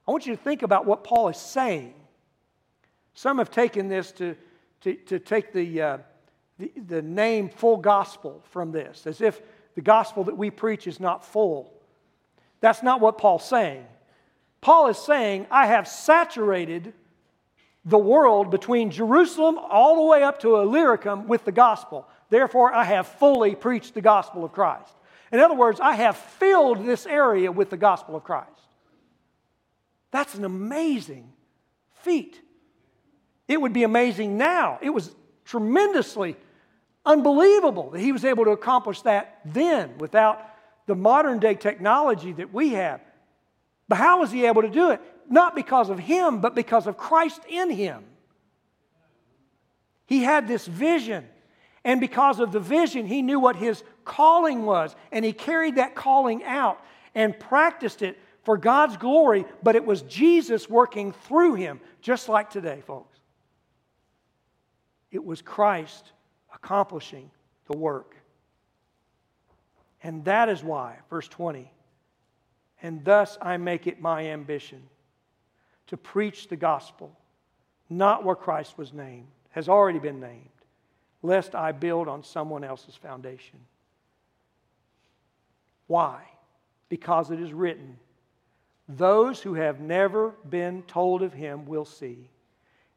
I 0.08 0.12
want 0.12 0.25
you 0.25 0.36
to 0.36 0.41
think 0.41 0.63
about 0.63 0.86
what 0.86 1.04
Paul 1.04 1.28
is 1.30 1.38
saying. 1.38 1.93
Some 3.15 3.39
have 3.39 3.49
taken 3.49 3.88
this 3.88 4.12
to, 4.13 4.36
to, 4.82 4.93
to 4.93 5.19
take 5.19 5.51
the, 5.51 5.82
uh, 5.82 5.97
the, 6.60 6.71
the 6.88 7.01
name 7.01 7.49
full 7.49 7.78
gospel 7.78 8.43
from 8.51 8.71
this, 8.71 9.08
as 9.08 9.21
if 9.21 9.41
the 9.73 9.82
gospel 9.82 10.25
that 10.25 10.38
we 10.38 10.51
preach 10.51 10.86
is 10.86 10.99
not 10.99 11.25
full. 11.25 11.73
That's 12.60 12.84
not 12.84 13.01
what 13.01 13.17
Paul's 13.17 13.47
saying. 13.47 13.86
Paul 14.62 14.88
is 14.88 14.97
saying, 14.97 15.47
I 15.49 15.67
have 15.67 15.88
saturated 15.88 16.93
the 17.86 17.97
world 17.97 18.49
between 18.49 18.91
Jerusalem 18.91 19.58
all 19.60 19.95
the 19.95 20.01
way 20.01 20.23
up 20.23 20.39
to 20.41 20.58
Illyricum 20.58 21.28
with 21.28 21.45
the 21.45 21.51
gospel. 21.51 22.08
Therefore, 22.30 22.73
I 22.73 22.84
have 22.84 23.08
fully 23.08 23.56
preached 23.56 23.93
the 23.93 24.01
gospel 24.01 24.43
of 24.43 24.51
Christ. 24.51 24.91
In 25.32 25.39
other 25.39 25.54
words, 25.54 25.80
I 25.80 25.93
have 25.93 26.17
filled 26.17 26.86
this 26.86 27.06
area 27.06 27.51
with 27.51 27.69
the 27.69 27.78
gospel 27.78 28.15
of 28.15 28.23
Christ. 28.23 28.49
That's 30.12 30.36
an 30.36 30.45
amazing 30.45 31.32
feat. 32.01 32.41
It 33.47 33.62
would 33.62 33.73
be 33.73 33.84
amazing 33.84 34.38
now. 34.38 34.79
It 34.81 34.89
was 34.89 35.15
tremendously 35.45 36.36
unbelievable 37.05 37.91
that 37.91 37.99
he 37.99 38.12
was 38.12 38.25
able 38.25 38.45
to 38.45 38.51
accomplish 38.51 39.01
that 39.01 39.39
then 39.45 39.97
without 39.99 40.43
the 40.88 40.95
modern 40.95 41.39
day 41.39 41.55
technology 41.55 42.31
that 42.34 42.53
we 42.53 42.69
have. 42.69 43.01
But 43.88 43.97
how 43.97 44.19
was 44.19 44.31
he 44.31 44.45
able 44.45 44.63
to 44.63 44.69
do 44.69 44.91
it? 44.91 45.01
Not 45.29 45.55
because 45.55 45.89
of 45.89 45.99
him, 45.99 46.41
but 46.41 46.55
because 46.55 46.88
of 46.88 46.97
Christ 46.97 47.41
in 47.47 47.69
him. 47.69 48.03
He 50.05 50.23
had 50.23 50.47
this 50.47 50.65
vision. 50.65 51.27
And 51.84 52.01
because 52.01 52.39
of 52.39 52.51
the 52.51 52.60
vision, 52.60 53.05
he 53.05 53.21
knew 53.21 53.39
what 53.39 53.55
his 53.55 53.84
calling 54.03 54.65
was. 54.65 54.95
And 55.12 55.23
he 55.23 55.34
carried 55.34 55.75
that 55.75 55.93
calling 55.93 56.43
out 56.43 56.81
and 57.13 57.39
practiced 57.39 58.01
it 58.01 58.17
for 58.43 58.58
God's 58.58 58.97
glory. 58.97 59.45
But 59.62 59.75
it 59.75 59.86
was 59.86 60.01
Jesus 60.03 60.69
working 60.69 61.12
through 61.12 61.55
him, 61.55 61.79
just 62.01 62.27
like 62.27 62.49
today, 62.49 62.81
folks. 62.86 63.14
It 65.15 65.23
was 65.23 65.41
Christ 65.41 66.12
accomplishing 66.54 67.32
the 67.71 67.78
work. 67.78 68.17
And 70.04 70.25
that 70.25 70.49
is 70.49 70.62
why, 70.62 70.97
verse 71.10 71.30
20, 71.30 71.71
and 72.84 73.06
thus 73.06 73.38
I 73.41 73.56
make 73.56 73.88
it 73.88 74.01
my 74.01 74.25
ambition 74.25 74.84
to 75.88 75.95
preach 75.95 76.49
the 76.49 76.58
gospel, 76.58 77.17
not 77.89 78.25
where 78.25 78.36
Christ 78.36 78.78
was 78.78 78.91
named, 78.91 79.28
has 79.51 79.69
already 79.69 79.99
been 79.99 80.19
named, 80.19 80.49
lest 81.23 81.56
I 81.56 81.71
build 81.71 82.10
on 82.10 82.21
someone 82.21 82.65
else's 82.65 82.95
foundation. 82.95 83.62
Why? 85.88 86.23
Because 86.89 87.32
it 87.32 87.39
is 87.39 87.54
written, 87.54 87.97
Those 88.89 89.41
who 89.41 89.54
have 89.54 89.80
never 89.80 90.32
been 90.49 90.84
told 90.84 91.21
of 91.21 91.32
him 91.32 91.65
will 91.65 91.86
see, 91.86 92.28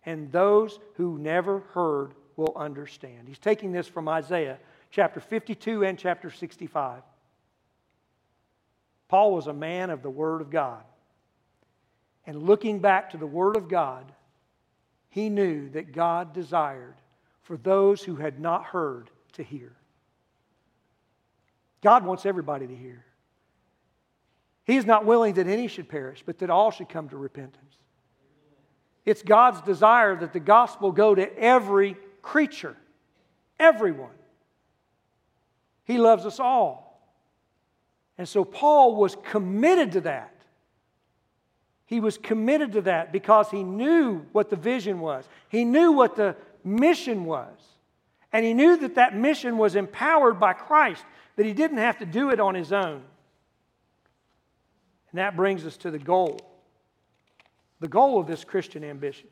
and 0.08 0.32
those 0.32 0.80
who 0.94 1.18
never 1.18 1.60
heard 1.74 2.14
will 2.34 2.54
understand. 2.56 3.28
He's 3.28 3.38
taking 3.38 3.72
this 3.72 3.86
from 3.86 4.08
Isaiah 4.08 4.58
chapter 4.90 5.20
52 5.20 5.84
and 5.84 5.98
chapter 5.98 6.30
65. 6.30 7.02
Paul 9.08 9.34
was 9.34 9.48
a 9.48 9.52
man 9.52 9.90
of 9.90 10.02
the 10.02 10.08
Word 10.08 10.40
of 10.40 10.48
God. 10.48 10.82
And 12.24 12.42
looking 12.42 12.78
back 12.78 13.10
to 13.10 13.18
the 13.18 13.26
Word 13.26 13.54
of 13.58 13.68
God, 13.68 14.10
he 15.10 15.28
knew 15.28 15.68
that 15.70 15.92
God 15.92 16.32
desired 16.32 16.94
for 17.42 17.58
those 17.58 18.02
who 18.02 18.16
had 18.16 18.40
not 18.40 18.64
heard 18.64 19.10
to 19.34 19.42
hear. 19.42 19.76
God 21.82 22.06
wants 22.06 22.24
everybody 22.24 22.66
to 22.66 22.74
hear. 22.74 23.04
He 24.64 24.78
is 24.78 24.86
not 24.86 25.04
willing 25.04 25.34
that 25.34 25.46
any 25.46 25.68
should 25.68 25.90
perish, 25.90 26.22
but 26.24 26.38
that 26.38 26.48
all 26.48 26.70
should 26.70 26.88
come 26.88 27.10
to 27.10 27.18
repentance. 27.18 27.77
It's 29.08 29.22
God's 29.22 29.62
desire 29.62 30.14
that 30.16 30.34
the 30.34 30.38
gospel 30.38 30.92
go 30.92 31.14
to 31.14 31.38
every 31.38 31.96
creature, 32.20 32.76
everyone. 33.58 34.12
He 35.84 35.96
loves 35.96 36.26
us 36.26 36.38
all. 36.38 37.00
And 38.18 38.28
so 38.28 38.44
Paul 38.44 38.96
was 38.96 39.16
committed 39.24 39.92
to 39.92 40.02
that. 40.02 40.34
He 41.86 42.00
was 42.00 42.18
committed 42.18 42.72
to 42.72 42.82
that 42.82 43.10
because 43.10 43.50
he 43.50 43.62
knew 43.62 44.26
what 44.32 44.50
the 44.50 44.56
vision 44.56 45.00
was, 45.00 45.26
he 45.48 45.64
knew 45.64 45.92
what 45.92 46.14
the 46.14 46.36
mission 46.62 47.24
was. 47.24 47.56
And 48.30 48.44
he 48.44 48.52
knew 48.52 48.76
that 48.76 48.96
that 48.96 49.16
mission 49.16 49.56
was 49.56 49.74
empowered 49.74 50.38
by 50.38 50.52
Christ, 50.52 51.02
that 51.36 51.46
he 51.46 51.54
didn't 51.54 51.78
have 51.78 51.96
to 52.00 52.04
do 52.04 52.28
it 52.28 52.40
on 52.40 52.54
his 52.54 52.74
own. 52.74 53.02
And 55.10 55.18
that 55.18 55.34
brings 55.34 55.64
us 55.64 55.78
to 55.78 55.90
the 55.90 55.98
goal. 55.98 56.47
The 57.80 57.88
goal 57.88 58.18
of 58.20 58.26
this 58.26 58.44
Christian 58.44 58.84
ambition. 58.84 59.28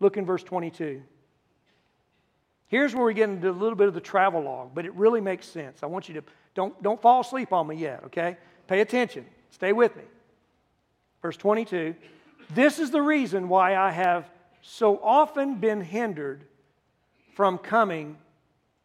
Look 0.00 0.16
in 0.16 0.24
verse 0.24 0.42
22. 0.42 1.02
Here's 2.68 2.94
where 2.94 3.04
we 3.04 3.14
get 3.14 3.28
into 3.28 3.48
a 3.48 3.52
little 3.52 3.76
bit 3.76 3.88
of 3.88 3.94
the 3.94 4.00
travel 4.00 4.42
log, 4.42 4.74
but 4.74 4.84
it 4.84 4.94
really 4.94 5.20
makes 5.20 5.46
sense. 5.46 5.82
I 5.82 5.86
want 5.86 6.08
you 6.08 6.16
to 6.16 6.22
don't, 6.54 6.82
don't 6.82 7.00
fall 7.00 7.20
asleep 7.20 7.52
on 7.52 7.66
me 7.66 7.76
yet, 7.76 8.02
okay? 8.06 8.36
Pay 8.66 8.80
attention. 8.80 9.26
Stay 9.50 9.72
with 9.72 9.94
me. 9.94 10.02
Verse 11.22 11.36
22 11.36 11.94
This 12.54 12.78
is 12.78 12.90
the 12.90 13.02
reason 13.02 13.48
why 13.48 13.76
I 13.76 13.90
have 13.90 14.28
so 14.62 14.98
often 15.02 15.56
been 15.56 15.80
hindered 15.80 16.44
from 17.34 17.58
coming 17.58 18.16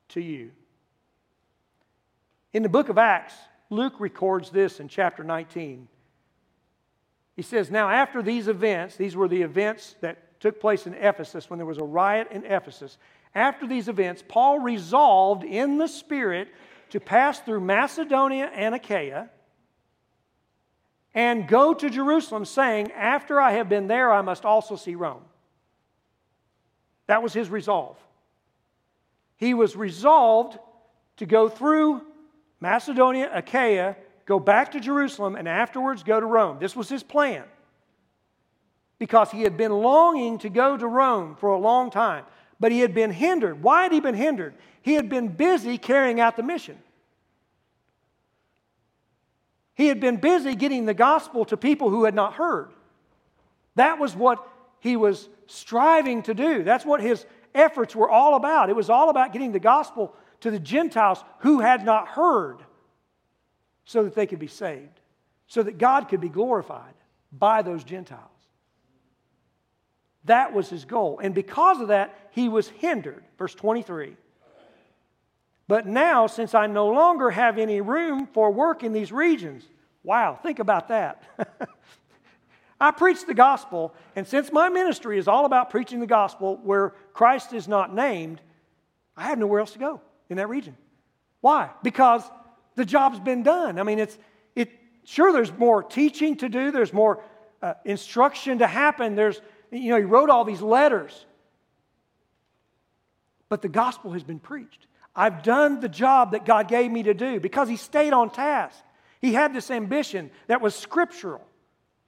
to 0.10 0.22
you. 0.22 0.52
In 2.54 2.62
the 2.62 2.70
book 2.70 2.90
of 2.90 2.98
Acts, 2.98 3.34
Luke 3.70 3.94
records 4.00 4.50
this 4.50 4.80
in 4.82 4.90
chapter 4.90 5.24
19. 5.24 5.88
He 7.42 7.48
says, 7.48 7.72
Now, 7.72 7.90
after 7.90 8.22
these 8.22 8.48
events, 8.48 8.98
these 8.98 9.16
were 9.16 9.28
the 9.28 9.42
events 9.42 9.96
that 10.02 10.40
took 10.40 10.62
place 10.62 10.86
in 10.86 10.94
Ephesus 10.94 11.50
when 11.50 11.58
there 11.58 11.66
was 11.66 11.80
a 11.80 11.84
riot 11.84 12.28
in 12.30 12.46
Ephesus. 12.46 13.00
After 13.34 13.66
these 13.66 13.88
events, 13.88 14.24
Paul 14.28 14.60
resolved 14.60 15.44
in 15.44 15.80
the 15.80 15.88
Spirit 15.88 16.50
to 16.92 17.00
pass 17.00 17.40
through 17.40 17.62
Macedonia 17.62 18.46
and 18.54 18.76
Achaia 18.76 19.32
and 21.16 21.48
go 21.48 21.74
to 21.74 21.90
Jerusalem, 21.90 22.46
saying, 22.46 22.92
After 22.92 23.42
I 23.42 23.54
have 23.54 23.68
been 23.68 23.88
there, 23.88 24.12
I 24.12 24.22
must 24.22 24.46
also 24.46 24.76
see 24.76 24.94
Rome. 24.94 25.24
That 27.08 27.24
was 27.24 27.34
his 27.34 27.50
resolve. 27.50 27.98
He 29.38 29.56
was 29.56 29.76
resolved 29.76 30.60
to 31.18 31.26
go 31.26 31.50
through 31.50 32.04
Macedonia, 32.60 33.32
Achaia, 33.34 33.96
go 34.26 34.40
back 34.40 34.72
to 34.72 34.80
Jerusalem, 34.80 35.36
and 35.36 35.48
afterwards 35.48 36.04
go 36.04 36.20
to 36.20 36.26
Rome. 36.26 36.58
This 36.60 36.76
was 36.76 36.90
his 36.90 37.04
plan. 37.04 37.44
Because 39.00 39.32
he 39.32 39.42
had 39.42 39.58
been 39.58 39.72
longing 39.72 40.38
to 40.40 40.50
go 40.50 40.78
to 40.78 40.88
Rome 40.88 41.36
for 41.36 41.50
a 41.50 41.58
long 41.58 41.90
time 41.90 42.26
but 42.62 42.72
he 42.72 42.80
had 42.80 42.94
been 42.94 43.10
hindered. 43.10 43.64
Why 43.64 43.84
had 43.84 43.92
he 43.92 44.00
been 44.00 44.16
hindered? 44.16 44.54
He 44.84 44.94
had 44.94 45.10
been 45.10 45.30
busy 45.30 45.80
carrying 45.80 46.20
out 46.20 46.38
the 46.38 46.44
mission. 46.44 46.78
He 49.74 49.88
had 49.88 50.00
been 50.00 50.18
busy 50.18 50.54
getting 50.54 50.86
the 50.86 50.94
gospel 50.94 51.44
to 51.46 51.58
people 51.58 51.90
who 51.90 52.04
had 52.04 52.14
not 52.14 52.36
heard. 52.36 52.70
That 53.76 53.98
was 53.98 54.16
what 54.16 54.48
he 54.80 54.96
was 54.96 55.28
striving 55.48 56.22
to 56.24 56.36
do. 56.36 56.64
That's 56.64 56.86
what 56.86 57.02
his 57.02 57.26
efforts 57.56 57.96
were 57.96 58.10
all 58.10 58.36
about. 58.36 58.70
It 58.70 58.76
was 58.76 58.92
all 58.92 59.10
about 59.10 59.34
getting 59.34 59.54
the 59.54 59.60
gospel 59.60 60.16
to 60.42 60.52
the 60.52 60.60
Gentiles 60.60 61.24
who 61.40 61.62
had 61.62 61.84
not 61.84 62.10
heard 62.10 62.60
so 63.86 64.04
that 64.04 64.16
they 64.16 64.28
could 64.28 64.40
be 64.40 64.48
saved, 64.48 65.00
so 65.48 65.64
that 65.64 65.78
God 65.78 66.08
could 66.10 66.22
be 66.22 66.30
glorified 66.30 66.94
by 67.32 67.62
those 67.62 67.84
Gentiles. 67.84 68.28
That 70.26 70.54
was 70.54 70.70
his 70.70 70.86
goal. 70.86 71.20
And 71.22 71.34
because 71.34 71.82
of 71.82 71.88
that, 71.88 72.30
he 72.32 72.48
was 72.48 72.68
hindered. 72.70 73.24
Verse 73.38 73.56
23. 73.56 74.16
But 75.68 75.88
now, 75.88 76.28
since 76.28 76.54
I 76.54 76.68
no 76.68 76.90
longer 76.90 77.30
have 77.30 77.58
any 77.58 77.82
room 77.82 78.28
for 78.28 78.52
work 78.52 78.84
in 78.84 78.94
these 78.94 79.12
regions, 79.12 79.64
wow, 80.04 80.38
think 80.42 80.60
about 80.60 80.90
that. 80.90 81.24
I 82.82 82.92
preach 82.92 83.26
the 83.26 83.34
gospel, 83.34 83.94
and 84.16 84.28
since 84.28 84.52
my 84.52 84.70
ministry 84.70 85.18
is 85.18 85.28
all 85.28 85.46
about 85.46 85.70
preaching 85.70 86.00
the 86.00 86.08
gospel 86.08 86.60
where 86.64 86.90
Christ 87.14 87.54
is 87.54 87.68
not 87.68 87.94
named, 87.94 88.42
I 89.16 89.28
have 89.28 89.38
nowhere 89.38 89.60
else 89.60 89.74
to 89.74 89.80
go 89.80 90.02
in 90.30 90.38
that 90.38 90.50
region. 90.50 90.76
Why? 91.42 91.70
Because 91.84 92.24
the 92.76 92.86
job's 92.86 93.20
been 93.20 93.44
done. 93.44 93.80
I 93.80 93.84
mean, 93.84 94.00
it's 94.00 94.18
it. 94.56 94.70
Sure, 95.04 95.32
there's 95.32 95.52
more 95.58 95.84
teaching 95.84 96.38
to 96.38 96.50
do. 96.50 96.72
There's 96.72 96.94
more 96.94 97.24
uh, 97.62 97.74
instruction 97.86 98.60
to 98.60 98.68
happen. 98.68 99.16
There's 99.16 99.42
you 99.72 99.90
know, 99.90 99.98
he 99.98 100.04
wrote 100.04 100.30
all 100.30 100.44
these 100.44 100.62
letters. 100.62 101.26
but 103.50 103.62
the 103.62 103.70
gospel 103.70 104.12
has 104.14 104.24
been 104.24 104.40
preached. 104.40 104.88
I've 105.14 105.44
done 105.44 105.82
the 105.82 105.90
job 105.90 106.32
that 106.32 106.46
God 106.46 106.70
gave 106.70 106.90
me 106.90 107.04
to 107.04 107.14
do 107.14 107.40
because 107.40 107.68
he 107.68 107.76
stayed 107.76 108.14
on 108.14 108.30
task. 108.30 108.78
He 109.20 109.34
had 109.34 109.54
this 109.54 109.70
ambition 109.70 110.32
that 110.48 110.62
was 110.62 110.74
scriptural, 110.74 111.42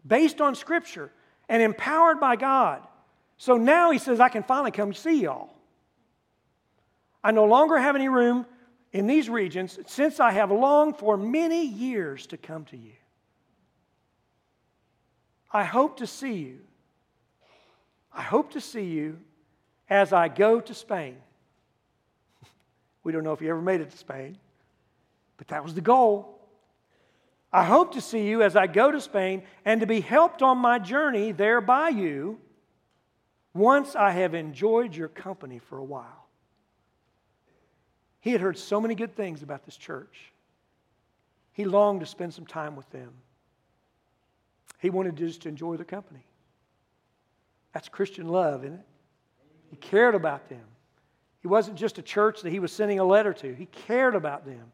based 0.07 0.39
on 0.39 0.55
scripture, 0.55 1.11
and 1.49 1.61
empowered 1.61 2.21
by 2.21 2.37
God. 2.37 2.81
So 3.37 3.57
now 3.57 3.91
he 3.91 3.99
says, 3.99 4.21
I 4.21 4.29
can 4.29 4.43
finally 4.43 4.71
come 4.71 4.93
see 4.93 5.21
y'all. 5.21 5.53
I 7.21 7.31
no 7.31 7.43
longer 7.45 7.77
have 7.77 7.95
any 7.95 8.07
room 8.07 8.45
in 8.93 9.07
these 9.07 9.27
regions 9.27 9.79
since 9.87 10.19
I 10.19 10.31
have 10.31 10.51
longed 10.51 10.97
for 10.97 11.17
many 11.17 11.65
years 11.65 12.27
to 12.27 12.37
come 12.37 12.63
to 12.65 12.77
you. 12.77 12.93
I 15.51 15.63
hope 15.63 15.97
to 15.97 16.07
see 16.07 16.33
you. 16.33 16.59
I 18.13 18.21
hope 18.21 18.51
to 18.51 18.61
see 18.61 18.85
you 18.85 19.19
as 19.89 20.13
I 20.13 20.27
go 20.27 20.61
to 20.61 20.73
Spain. 20.73 21.17
we 23.03 23.11
don't 23.11 23.23
know 23.23 23.33
if 23.33 23.41
you 23.41 23.49
ever 23.49 23.61
made 23.61 23.81
it 23.81 23.89
to 23.89 23.97
Spain, 23.97 24.37
but 25.37 25.47
that 25.47 25.63
was 25.63 25.73
the 25.73 25.81
goal. 25.81 26.39
I 27.51 27.63
hope 27.63 27.93
to 27.93 28.01
see 28.01 28.27
you 28.27 28.41
as 28.41 28.55
I 28.55 28.67
go 28.67 28.91
to 28.91 29.01
Spain 29.01 29.43
and 29.65 29.81
to 29.81 29.87
be 29.87 30.01
helped 30.01 30.41
on 30.41 30.57
my 30.59 30.79
journey 30.79 31.31
there 31.31 31.61
by 31.61 31.89
you 31.89 32.39
once 33.53 33.95
I 33.95 34.11
have 34.11 34.33
enjoyed 34.33 34.95
your 34.95 35.07
company 35.07 35.59
for 35.59 35.77
a 35.77 35.83
while. 35.83 36.22
He 38.23 38.31
had 38.31 38.39
heard 38.39 38.57
so 38.57 38.79
many 38.79 38.95
good 38.95 39.17
things 39.17 39.43
about 39.43 39.65
this 39.65 39.75
church. 39.75 40.31
He 41.51 41.65
longed 41.65 41.99
to 41.99 42.05
spend 42.05 42.33
some 42.33 42.45
time 42.45 42.77
with 42.77 42.89
them. 42.89 43.11
He 44.79 44.89
wanted 44.89 45.17
just 45.17 45.41
to 45.41 45.49
enjoy 45.49 45.75
their 45.75 45.83
company. 45.83 46.23
That's 47.73 47.89
Christian 47.89 48.29
love, 48.29 48.63
isn't 48.63 48.75
it? 48.75 48.85
He 49.71 49.75
cared 49.75 50.15
about 50.15 50.47
them. 50.47 50.63
He 51.41 51.49
wasn't 51.49 51.75
just 51.75 51.97
a 51.97 52.01
church 52.01 52.43
that 52.43 52.51
he 52.51 52.59
was 52.59 52.71
sending 52.71 52.97
a 52.97 53.03
letter 53.03 53.33
to, 53.33 53.53
he 53.53 53.65
cared 53.65 54.15
about 54.15 54.45
them. 54.45 54.71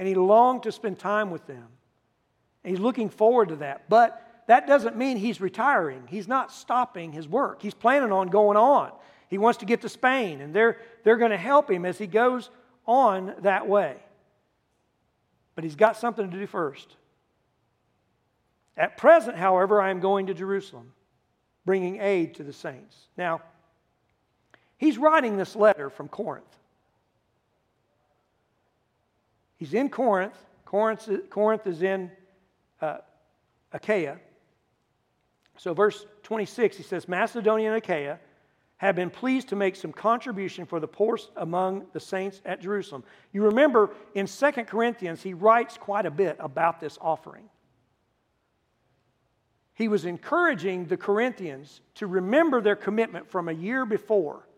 And 0.00 0.08
he 0.08 0.16
longed 0.16 0.64
to 0.64 0.72
spend 0.72 0.98
time 0.98 1.30
with 1.30 1.46
them. 1.46 1.68
And 2.64 2.72
he's 2.72 2.80
looking 2.80 3.10
forward 3.10 3.50
to 3.50 3.56
that. 3.56 3.88
But 3.88 4.42
that 4.48 4.66
doesn't 4.66 4.96
mean 4.96 5.18
he's 5.18 5.40
retiring. 5.40 6.02
He's 6.08 6.26
not 6.26 6.50
stopping 6.50 7.12
his 7.12 7.28
work. 7.28 7.62
He's 7.62 7.74
planning 7.74 8.10
on 8.10 8.26
going 8.26 8.56
on. 8.56 8.90
He 9.28 9.38
wants 9.38 9.58
to 9.58 9.66
get 9.66 9.82
to 9.82 9.88
Spain, 9.88 10.40
and 10.40 10.52
they're, 10.52 10.78
they're 11.04 11.16
going 11.16 11.30
to 11.30 11.36
help 11.36 11.70
him 11.70 11.84
as 11.84 11.96
he 11.96 12.08
goes 12.08 12.50
on 12.88 13.34
that 13.42 13.68
way. 13.68 13.94
But 15.54 15.62
he's 15.62 15.76
got 15.76 15.96
something 15.96 16.28
to 16.28 16.36
do 16.36 16.46
first. 16.46 16.96
At 18.76 18.96
present, 18.96 19.36
however, 19.36 19.80
I 19.80 19.90
am 19.90 20.00
going 20.00 20.26
to 20.28 20.34
Jerusalem, 20.34 20.92
bringing 21.66 22.00
aid 22.00 22.34
to 22.36 22.42
the 22.42 22.52
saints. 22.52 22.96
Now, 23.16 23.42
he's 24.78 24.96
writing 24.96 25.36
this 25.36 25.54
letter 25.54 25.90
from 25.90 26.08
Corinth. 26.08 26.44
He's 29.56 29.74
in 29.74 29.90
Corinth. 29.90 30.36
Corinth, 30.64 31.08
Corinth 31.28 31.66
is 31.66 31.82
in 31.82 32.10
uh, 32.80 32.98
Achaia. 33.72 34.18
So, 35.56 35.74
verse 35.74 36.06
26, 36.22 36.76
he 36.76 36.82
says, 36.84 37.08
Macedonia 37.08 37.68
and 37.68 37.76
Achaia 37.76 38.20
have 38.78 38.96
been 38.96 39.10
pleased 39.10 39.48
to 39.48 39.56
make 39.56 39.76
some 39.76 39.92
contribution 39.92 40.64
for 40.64 40.80
the 40.80 40.88
poor 40.88 41.18
among 41.36 41.86
the 41.92 42.00
saints 42.00 42.40
at 42.44 42.60
Jerusalem. 42.60 43.04
You 43.32 43.44
remember 43.44 43.90
in 44.14 44.26
2 44.26 44.50
Corinthians, 44.66 45.22
he 45.22 45.34
writes 45.34 45.76
quite 45.76 46.06
a 46.06 46.10
bit 46.10 46.36
about 46.38 46.80
this 46.80 46.96
offering. 47.00 47.48
He 49.74 49.88
was 49.88 50.04
encouraging 50.04 50.86
the 50.86 50.96
Corinthians 50.96 51.80
to 51.96 52.06
remember 52.06 52.60
their 52.60 52.76
commitment 52.76 53.30
from 53.30 53.48
a 53.48 53.52
year 53.52 53.84
before 53.84 54.48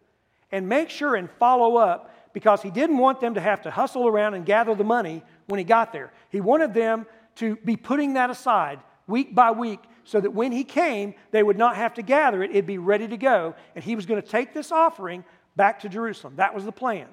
and 0.52 0.68
make 0.68 0.90
sure 0.90 1.14
and 1.14 1.30
follow 1.32 1.76
up 1.76 2.14
because 2.32 2.62
he 2.62 2.70
didn't 2.70 2.98
want 2.98 3.20
them 3.20 3.34
to 3.34 3.40
have 3.40 3.62
to 3.62 3.70
hustle 3.70 4.06
around 4.06 4.34
and 4.34 4.46
gather 4.46 4.74
the 4.74 4.84
money 4.84 5.22
when 5.46 5.58
he 5.58 5.64
got 5.64 5.92
there. 5.92 6.12
He 6.30 6.40
wanted 6.40 6.74
them 6.74 7.06
to 7.36 7.56
be 7.56 7.76
putting 7.76 8.14
that 8.14 8.30
aside 8.30 8.80
week 9.06 9.34
by 9.34 9.50
week 9.50 9.80
so 10.04 10.20
that 10.20 10.32
when 10.32 10.52
he 10.52 10.64
came, 10.64 11.14
they 11.30 11.42
would 11.42 11.58
not 11.58 11.76
have 11.76 11.94
to 11.94 12.02
gather 12.02 12.42
it, 12.42 12.50
it'd 12.50 12.66
be 12.66 12.78
ready 12.78 13.08
to 13.08 13.16
go. 13.16 13.54
And 13.74 13.84
he 13.84 13.96
was 13.96 14.06
going 14.06 14.20
to 14.20 14.26
take 14.26 14.54
this 14.54 14.72
offering 14.72 15.24
back 15.56 15.80
to 15.80 15.88
Jerusalem. 15.88 16.34
That 16.36 16.54
was 16.54 16.64
the 16.64 16.72
plan. 16.72 17.08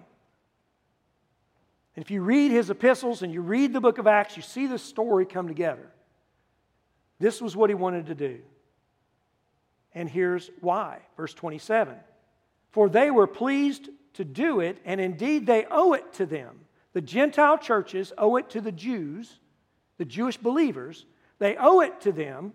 And 1.95 2.05
if 2.05 2.11
you 2.11 2.21
read 2.21 2.51
his 2.51 2.69
epistles 2.69 3.23
and 3.23 3.33
you 3.33 3.41
read 3.41 3.73
the 3.73 3.81
book 3.81 3.97
of 3.97 4.05
Acts, 4.05 4.37
you 4.37 4.43
see 4.43 4.67
this 4.67 4.83
story 4.83 5.25
come 5.25 5.47
together. 5.47 5.89
This 7.19 7.41
was 7.41 7.55
what 7.55 7.69
he 7.69 7.73
wanted 7.73 8.05
to 8.07 8.15
do. 8.15 8.39
And 9.93 10.07
here's 10.07 10.51
why. 10.61 10.99
Verse 11.17 11.33
27 11.33 11.95
For 12.69 12.87
they 12.87 13.09
were 13.09 13.25
pleased 13.25 13.89
to 14.13 14.23
do 14.23 14.59
it, 14.59 14.77
and 14.85 15.01
indeed 15.01 15.47
they 15.47 15.65
owe 15.71 15.93
it 15.93 16.13
to 16.13 16.25
them. 16.25 16.59
The 16.93 17.01
Gentile 17.01 17.57
churches 17.57 18.13
owe 18.17 18.37
it 18.37 18.51
to 18.51 18.61
the 18.61 18.71
Jews, 18.71 19.39
the 19.97 20.05
Jewish 20.05 20.37
believers. 20.37 21.05
They 21.39 21.55
owe 21.55 21.81
it 21.81 22.01
to 22.01 22.11
them 22.11 22.53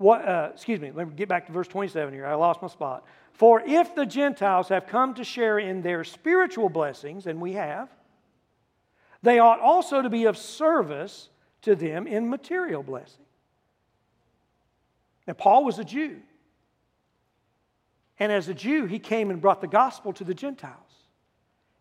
what, 0.00 0.26
uh, 0.26 0.48
excuse 0.54 0.80
me, 0.80 0.90
let 0.92 1.08
me 1.08 1.14
get 1.14 1.28
back 1.28 1.46
to 1.46 1.52
verse 1.52 1.68
27 1.68 2.14
here. 2.14 2.26
I 2.26 2.34
lost 2.34 2.62
my 2.62 2.68
spot. 2.68 3.04
For 3.34 3.60
if 3.60 3.94
the 3.94 4.06
Gentiles 4.06 4.70
have 4.70 4.86
come 4.86 5.12
to 5.14 5.24
share 5.24 5.58
in 5.58 5.82
their 5.82 6.04
spiritual 6.04 6.70
blessings, 6.70 7.26
and 7.26 7.38
we 7.38 7.52
have, 7.52 7.90
they 9.22 9.40
ought 9.40 9.60
also 9.60 10.00
to 10.00 10.08
be 10.08 10.24
of 10.24 10.38
service 10.38 11.28
to 11.62 11.76
them 11.76 12.06
in 12.06 12.30
material 12.30 12.82
blessing. 12.82 13.26
Now, 15.26 15.34
Paul 15.34 15.66
was 15.66 15.78
a 15.78 15.84
Jew. 15.84 16.16
And 18.18 18.32
as 18.32 18.48
a 18.48 18.54
Jew, 18.54 18.86
he 18.86 18.98
came 18.98 19.28
and 19.28 19.38
brought 19.38 19.60
the 19.60 19.66
gospel 19.66 20.14
to 20.14 20.24
the 20.24 20.32
Gentiles. 20.34 20.76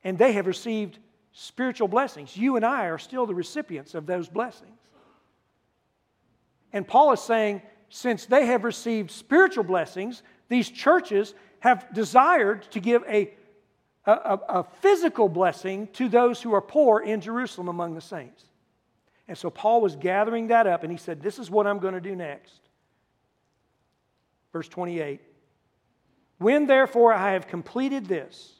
And 0.03 0.17
they 0.17 0.33
have 0.33 0.45
received 0.45 0.99
spiritual 1.31 1.87
blessings. 1.87 2.35
You 2.35 2.57
and 2.57 2.65
I 2.65 2.87
are 2.87 2.97
still 2.97 3.25
the 3.25 3.33
recipients 3.33 3.95
of 3.95 4.05
those 4.05 4.27
blessings. 4.27 4.77
And 6.73 6.85
Paul 6.85 7.13
is 7.13 7.21
saying, 7.21 7.61
since 7.89 8.25
they 8.25 8.45
have 8.45 8.63
received 8.63 9.11
spiritual 9.11 9.63
blessings, 9.63 10.23
these 10.47 10.69
churches 10.69 11.33
have 11.59 11.93
desired 11.93 12.63
to 12.71 12.79
give 12.79 13.03
a, 13.07 13.31
a, 14.05 14.11
a, 14.49 14.63
physical 14.81 15.27
blessing 15.27 15.87
to 15.93 16.07
those 16.07 16.41
who 16.41 16.53
are 16.53 16.61
poor 16.61 17.01
in 17.01 17.19
Jerusalem 17.19 17.67
among 17.67 17.95
the 17.95 18.01
saints. 18.01 18.45
And 19.27 19.37
so 19.37 19.49
Paul 19.49 19.81
was 19.81 19.95
gathering 19.95 20.47
that 20.47 20.65
up, 20.65 20.83
and 20.83 20.91
he 20.91 20.97
said, 20.97 21.21
This 21.21 21.37
is 21.37 21.51
what 21.51 21.67
I'm 21.67 21.79
going 21.79 21.93
to 21.93 22.01
do 22.01 22.15
next. 22.15 22.61
Verse 24.53 24.67
28 24.67 25.21
When 26.37 26.65
therefore 26.65 27.13
I 27.13 27.33
have 27.33 27.47
completed 27.47 28.05
this 28.05 28.53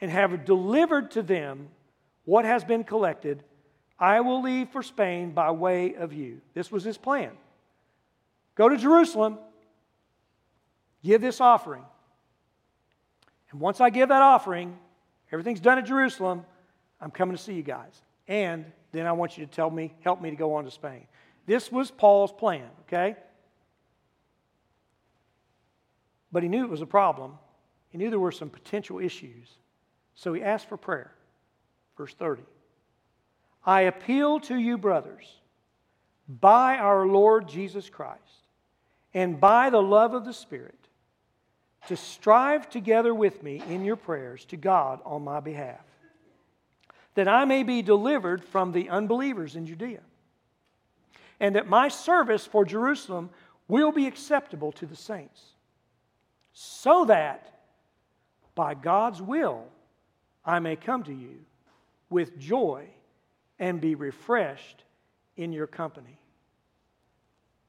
and 0.00 0.10
have 0.10 0.44
delivered 0.44 1.12
to 1.12 1.22
them 1.22 1.68
what 2.24 2.44
has 2.44 2.64
been 2.64 2.84
collected, 2.84 3.42
I 3.98 4.20
will 4.20 4.42
leave 4.42 4.70
for 4.70 4.82
Spain 4.82 5.30
by 5.32 5.50
way 5.52 5.94
of 5.94 6.12
you. 6.12 6.40
This 6.52 6.70
was 6.70 6.84
his 6.84 6.98
plan. 6.98 7.30
Go 8.54 8.68
to 8.68 8.76
Jerusalem, 8.76 9.38
give 11.02 11.20
this 11.20 11.40
offering. 11.40 11.84
And 13.50 13.60
once 13.60 13.80
I 13.80 13.90
give 13.90 14.08
that 14.10 14.22
offering, 14.22 14.78
everything's 15.32 15.60
done 15.60 15.78
at 15.78 15.86
Jerusalem, 15.86 16.44
I'm 17.00 17.10
coming 17.10 17.36
to 17.36 17.42
see 17.42 17.54
you 17.54 17.62
guys. 17.62 18.00
And 18.28 18.64
then 18.92 19.06
I 19.06 19.12
want 19.12 19.36
you 19.36 19.44
to 19.44 19.50
tell 19.50 19.70
me, 19.70 19.92
help 20.00 20.20
me 20.20 20.30
to 20.30 20.36
go 20.36 20.54
on 20.54 20.64
to 20.64 20.70
Spain. 20.70 21.06
This 21.46 21.70
was 21.70 21.90
Paul's 21.90 22.32
plan, 22.32 22.68
okay? 22.82 23.16
But 26.32 26.42
he 26.42 26.48
knew 26.48 26.64
it 26.64 26.70
was 26.70 26.80
a 26.80 26.86
problem. 26.86 27.32
He 27.90 27.98
knew 27.98 28.10
there 28.10 28.18
were 28.18 28.32
some 28.32 28.50
potential 28.50 28.98
issues. 28.98 29.48
So 30.14 30.32
he 30.32 30.42
asked 30.42 30.68
for 30.68 30.76
prayer. 30.76 31.12
Verse 31.96 32.14
30. 32.14 32.42
I 33.66 33.82
appeal 33.82 34.40
to 34.40 34.56
you, 34.56 34.78
brothers, 34.78 35.24
by 36.28 36.76
our 36.76 37.06
Lord 37.06 37.48
Jesus 37.48 37.88
Christ 37.88 38.43
and 39.14 39.40
by 39.40 39.70
the 39.70 39.82
love 39.82 40.12
of 40.12 40.24
the 40.24 40.32
Spirit 40.32 40.74
to 41.86 41.96
strive 41.96 42.68
together 42.68 43.14
with 43.14 43.42
me 43.42 43.62
in 43.68 43.84
your 43.84 43.96
prayers 43.96 44.44
to 44.46 44.56
God 44.56 45.00
on 45.04 45.22
my 45.22 45.40
behalf, 45.40 45.84
that 47.14 47.28
I 47.28 47.44
may 47.44 47.62
be 47.62 47.82
delivered 47.82 48.42
from 48.42 48.72
the 48.72 48.88
unbelievers 48.88 49.54
in 49.54 49.66
Judea, 49.66 50.00
and 51.38 51.54
that 51.54 51.68
my 51.68 51.88
service 51.88 52.46
for 52.46 52.64
Jerusalem 52.64 53.30
will 53.68 53.92
be 53.92 54.06
acceptable 54.06 54.72
to 54.72 54.86
the 54.86 54.96
saints, 54.96 55.42
so 56.52 57.04
that 57.04 57.60
by 58.54 58.74
God's 58.74 59.22
will 59.22 59.64
I 60.44 60.58
may 60.58 60.76
come 60.76 61.02
to 61.04 61.12
you 61.12 61.44
with 62.10 62.38
joy 62.38 62.86
and 63.58 63.80
be 63.80 63.94
refreshed 63.94 64.84
in 65.36 65.52
your 65.52 65.66
company. 65.66 66.18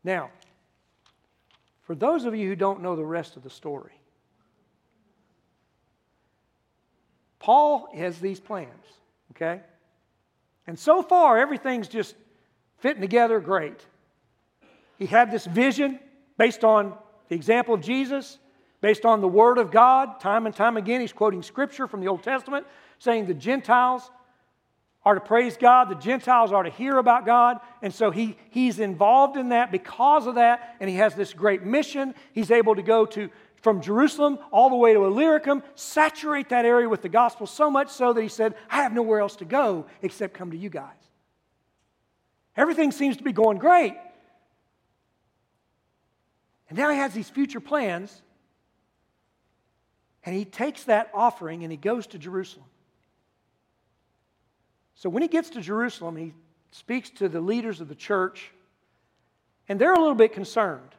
Now, 0.04 0.30
for 1.86 1.96
those 1.96 2.26
of 2.26 2.36
you 2.36 2.48
who 2.50 2.56
don't 2.56 2.82
know 2.82 2.96
the 2.96 3.06
rest 3.06 3.38
of 3.38 3.44
the 3.44 3.50
story, 3.50 3.94
Paul 7.40 7.88
has 7.96 8.20
these 8.20 8.40
plans, 8.40 8.86
okay? 9.32 9.62
And 10.68 10.78
so 10.78 11.02
far, 11.02 11.38
everything's 11.38 11.88
just 11.88 12.16
fitting 12.80 13.02
together 13.02 13.40
great. 13.40 13.86
He 14.98 15.06
had 15.06 15.32
this 15.32 15.46
vision 15.46 16.00
based 16.38 16.64
on 16.64 16.94
the 17.30 17.36
example 17.36 17.74
of 17.74 17.82
Jesus. 17.82 18.40
based 18.86 19.04
on 19.04 19.20
the 19.20 19.28
Word 19.28 19.58
of 19.58 19.72
God. 19.72 20.20
Time 20.20 20.46
and 20.46 20.56
time 20.56 20.78
again, 20.78 21.02
he's 21.02 21.12
quoting 21.12 21.42
scripture 21.42 21.88
from 21.88 22.02
the 22.02 22.08
Old 22.08 22.22
Testament 22.22 22.68
saying 23.00 23.26
the 23.26 23.34
Gentiles 23.34 24.12
are 25.06 25.14
to 25.14 25.22
praise 25.22 25.56
God, 25.56 25.90
the 25.90 25.96
Gentiles 25.96 26.52
are 26.52 26.64
to 26.64 26.70
hear 26.70 26.98
about 26.98 27.26
God. 27.26 27.60
And 27.84 27.94
so 27.94 28.10
he, 28.10 28.38
he's 28.50 28.80
involved 28.80 29.38
in 29.38 29.50
that 29.50 29.72
because 29.72 30.26
of 30.26 30.36
that, 30.36 30.76
and 30.80 30.90
he 30.90 30.96
has 30.96 31.14
this 31.14 31.32
great 31.32 31.64
mission. 31.64 32.16
He's 32.34 32.50
able 32.50 32.76
to 32.76 32.82
go 32.82 33.06
to 33.08 33.30
from 33.62 33.82
Jerusalem 33.82 34.40
all 34.52 34.70
the 34.70 34.76
way 34.76 34.94
to 34.94 35.06
Illyricum, 35.06 35.64
saturate 35.76 36.50
that 36.50 36.66
area 36.66 36.90
with 36.90 37.02
the 37.02 37.10
gospel 37.10 37.48
so 37.48 37.70
much 37.70 37.90
so 37.90 38.14
that 38.14 38.22
he 38.22 38.28
said, 38.28 38.56
I 38.70 38.84
have 38.84 38.94
nowhere 38.94 39.20
else 39.20 39.36
to 39.38 39.46
go 39.46 39.86
except 40.02 40.34
come 40.34 40.52
to 40.52 40.58
you 40.58 40.70
guys. 40.70 40.92
Everything 42.56 42.92
seems 42.92 43.18
to 43.18 43.24
be 43.24 43.32
going 43.32 43.58
great. 43.58 43.96
And 46.70 46.78
now 46.78 46.90
he 46.90 46.98
has 46.98 47.14
these 47.14 47.30
future 47.30 47.60
plans, 47.60 48.22
and 50.26 50.36
he 50.36 50.46
takes 50.46 50.86
that 50.86 51.12
offering 51.14 51.64
and 51.64 51.72
he 51.72 51.78
goes 51.78 52.08
to 52.08 52.18
Jerusalem. 52.18 52.66
So 54.96 55.10
when 55.10 55.22
he 55.22 55.28
gets 55.28 55.50
to 55.52 55.62
Jerusalem, 55.62 56.16
he 56.16 56.34
speaks 56.72 57.10
to 57.12 57.30
the 57.30 57.42
leaders 57.42 57.82
of 57.82 57.88
the 57.88 57.96
church, 57.96 58.52
and 59.70 59.80
they're 59.80 59.94
a 59.94 60.00
little 60.00 60.16
bit 60.16 60.34
concerned 60.34 60.96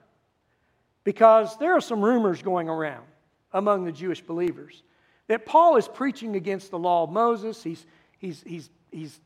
because 1.05 1.57
there 1.59 1.73
are 1.77 1.81
some 1.81 2.03
rumors 2.03 2.43
going 2.43 2.69
around 2.69 3.05
among 3.53 3.85
the 3.85 3.93
Jewish 3.93 4.21
believers 4.21 4.83
that 5.29 5.47
Paul 5.47 5.77
is 5.77 5.89
preaching 5.89 6.37
against 6.37 6.71
the 6.71 6.79
law 6.79 7.05
of 7.05 7.11
Moses. 7.11 7.63
He's, 7.63 7.85
he's, 8.19 8.43
he's, 8.47 8.71
he's 8.91 9.21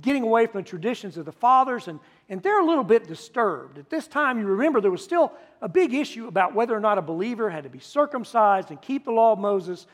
getting 0.00 0.22
away 0.22 0.46
from 0.46 0.62
the 0.62 0.68
traditions 0.68 1.16
of 1.16 1.24
the 1.24 1.32
fathers, 1.32 1.88
and, 1.88 2.00
and 2.28 2.42
they're 2.42 2.60
a 2.60 2.64
little 2.64 2.84
bit 2.84 3.06
disturbed. 3.06 3.78
At 3.78 3.88
this 3.88 4.06
time, 4.06 4.38
you 4.38 4.46
remember 4.46 4.80
there 4.80 4.90
was 4.90 5.04
still 5.04 5.32
a 5.60 5.68
big 5.68 5.94
issue 5.94 6.26
about 6.26 6.54
whether 6.54 6.76
or 6.76 6.80
not 6.80 6.98
a 6.98 7.02
believer 7.02 7.50
had 7.50 7.64
to 7.64 7.70
be 7.70 7.78
circumcised 7.78 8.70
and 8.70 8.80
keep 8.80 9.04
the 9.04 9.12
law 9.12 9.32
of 9.32 9.38
Moses 9.38 9.86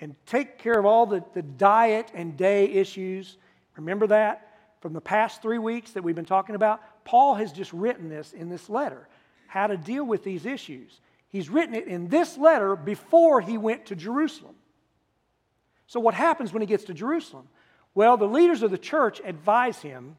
and 0.00 0.14
take 0.26 0.58
care 0.58 0.78
of 0.78 0.86
all 0.86 1.06
the, 1.06 1.24
the 1.34 1.42
diet 1.42 2.10
and 2.14 2.36
day 2.36 2.64
issues. 2.66 3.36
Remember 3.76 4.06
that 4.08 4.48
from 4.80 4.92
the 4.92 5.00
past 5.00 5.42
three 5.42 5.58
weeks 5.58 5.92
that 5.92 6.02
we've 6.02 6.16
been 6.16 6.24
talking 6.24 6.54
about? 6.54 6.80
Paul 7.04 7.34
has 7.36 7.52
just 7.52 7.72
written 7.72 8.08
this 8.08 8.32
in 8.32 8.48
this 8.48 8.68
letter 8.68 9.08
how 9.46 9.66
to 9.66 9.76
deal 9.76 10.04
with 10.04 10.24
these 10.24 10.46
issues. 10.46 11.00
He's 11.28 11.50
written 11.50 11.74
it 11.74 11.86
in 11.86 12.08
this 12.08 12.38
letter 12.38 12.74
before 12.74 13.40
he 13.40 13.58
went 13.58 13.86
to 13.86 13.96
Jerusalem. 13.96 14.54
So, 15.86 16.00
what 16.00 16.14
happens 16.14 16.52
when 16.52 16.62
he 16.62 16.66
gets 16.66 16.84
to 16.84 16.94
Jerusalem? 16.94 17.48
Well, 17.94 18.16
the 18.16 18.26
leaders 18.26 18.62
of 18.62 18.70
the 18.70 18.78
church 18.78 19.20
advise 19.24 19.80
him 19.80 20.16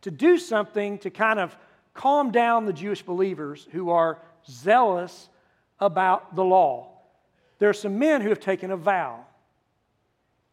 to 0.00 0.10
do 0.10 0.38
something 0.38 0.98
to 0.98 1.10
kind 1.10 1.38
of 1.38 1.56
calm 1.94 2.32
down 2.32 2.66
the 2.66 2.72
Jewish 2.72 3.02
believers 3.02 3.68
who 3.70 3.90
are 3.90 4.20
zealous 4.48 5.28
about 5.78 6.34
the 6.34 6.44
law. 6.44 6.88
There 7.58 7.68
are 7.68 7.74
some 7.74 7.98
men 7.98 8.20
who 8.20 8.30
have 8.30 8.40
taken 8.40 8.72
a 8.72 8.76
vow, 8.76 9.24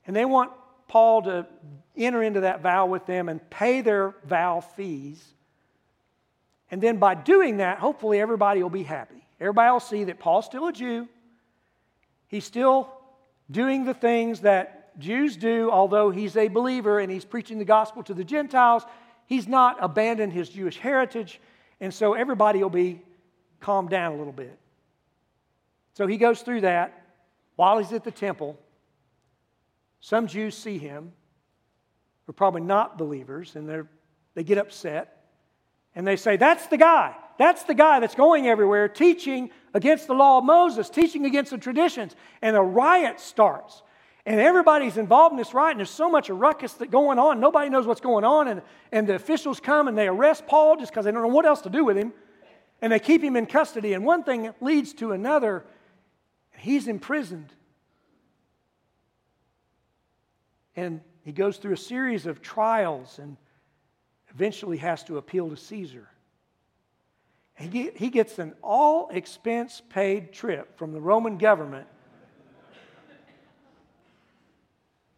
and 0.06 0.16
they 0.16 0.26
want 0.26 0.52
Paul 0.89 1.21
to 1.21 1.47
enter 1.95 2.21
into 2.21 2.41
that 2.41 2.62
vow 2.62 2.88
with 2.88 3.06
them 3.06 3.30
and 3.30 3.47
pay 3.49 3.80
their 3.82 4.15
vow 4.25 4.60
fees. 4.60 5.23
And 6.71 6.82
then 6.82 6.97
by 6.97 7.15
doing 7.15 7.58
that, 7.58 7.80
hopefully 7.80 8.19
everybody 8.19 8.62
will 8.62 8.69
be 8.69 8.84
happy. 8.84 9.25
Everybody 9.39 9.71
will 9.71 9.80
see 9.80 10.04
that 10.06 10.19
Paul's 10.19 10.45
still 10.45 10.67
a 10.67 10.73
Jew. 10.73 11.08
He's 12.28 12.45
still 12.45 12.91
doing 13.49 13.86
the 13.86 13.93
things 13.93 14.41
that 14.41 14.99
Jews 14.99 15.38
do, 15.38 15.71
although 15.71 16.10
he's 16.10 16.36
a 16.36 16.49
believer 16.49 16.99
and 16.99 17.12
he's 17.12 17.25
preaching 17.25 17.58
the 17.58 17.65
gospel 17.65 18.04
to 18.04 18.13
the 18.13 18.23
Gentiles. 18.23 18.84
He's 19.25 19.47
not 19.47 19.78
abandoned 19.80 20.34
his 20.34 20.49
Jewish 20.49 20.78
heritage. 20.78 21.39
And 21.80 21.93
so 21.93 22.13
everybody 22.13 22.62
will 22.62 22.69
be 22.69 23.02
calmed 23.62 23.89
down 23.89 24.13
a 24.13 24.17
little 24.17 24.34
bit. 24.34 24.58
So 25.93 26.08
he 26.08 26.17
goes 26.17 26.41
through 26.41 26.62
that 26.62 27.06
while 27.56 27.78
he's 27.78 27.93
at 27.93 28.04
the 28.04 28.12
temple. 28.12 28.58
Some 30.00 30.28
Jews 30.28 30.56
see 30.56 30.78
him, 30.78 31.12
who 32.26 32.32
are 32.32 32.34
probably 32.34 32.62
not 32.62 32.98
believers, 32.98 33.56
and 33.56 33.88
they 34.34 34.44
get 34.44 34.58
upset. 34.58 35.24
And 35.96 36.08
they 36.08 36.16
say, 36.16 36.38
That's 36.38 36.68
the 36.68 36.78
guy. 36.78 37.16
That's 37.38 37.64
the 37.64 37.74
guy 37.74 38.00
that's 38.02 38.16
going 38.16 38.48
everywhere 38.48 38.90
teaching 38.90 39.50
against 39.74 40.08
the 40.08 40.14
law 40.14 40.40
of 40.40 40.44
Moses, 40.44 40.90
teaching 40.90 41.26
against 41.26 41.52
the 41.52 41.58
traditions. 41.58 42.16
And 42.42 42.56
a 42.56 42.62
riot 42.62 43.20
starts. 43.20 43.82
And 44.26 44.40
everybody's 44.40 44.98
involved 44.98 45.34
in 45.34 45.38
this 45.38 45.54
riot, 45.54 45.72
and 45.72 45.80
there's 45.80 45.90
so 45.90 46.10
much 46.10 46.30
ruckus 46.30 46.74
that 46.74 46.92
going 46.92 47.18
on. 47.18 47.40
Nobody 47.40 47.70
knows 47.70 47.88
what's 47.88 48.02
going 48.02 48.26
on. 48.26 48.50
And, 48.50 48.62
and 48.92 49.08
the 49.08 49.16
officials 49.16 49.60
come 49.60 49.88
and 49.88 49.98
they 49.98 50.08
arrest 50.08 50.46
Paul 50.46 50.76
just 50.76 50.92
because 50.92 51.06
they 51.06 51.12
don't 51.12 51.22
know 51.22 51.30
what 51.30 51.46
else 51.46 51.62
to 51.62 51.70
do 51.70 51.86
with 51.86 51.98
him. 51.98 52.14
And 52.82 52.92
they 52.92 53.00
keep 53.00 53.24
him 53.24 53.36
in 53.36 53.46
custody. 53.46 53.94
And 53.94 54.06
one 54.06 54.24
thing 54.24 54.54
leads 54.62 54.94
to 54.96 55.14
another. 55.14 55.66
And 56.54 56.62
he's 56.62 56.88
imprisoned. 56.88 57.54
And 60.75 61.01
he 61.23 61.32
goes 61.32 61.58
through 61.58 61.73
a 61.73 61.77
series 61.77 62.25
of 62.25 62.41
trials 62.41 63.19
and 63.19 63.38
eventually 64.34 64.77
has 64.77 65.03
to 65.05 65.17
appeal 65.17 65.49
to 65.49 65.58
Caesar. 65.58 66.08
He, 67.55 67.91
he 67.95 68.10
gets 68.10 68.39
an 68.39 68.53
all 68.63 69.10
expense 69.10 69.82
paid 69.89 70.32
trip 70.32 70.77
from 70.77 70.93
the 70.93 71.01
Roman 71.01 71.38
government 71.38 71.88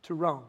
to 0.03 0.15
Rome. 0.15 0.43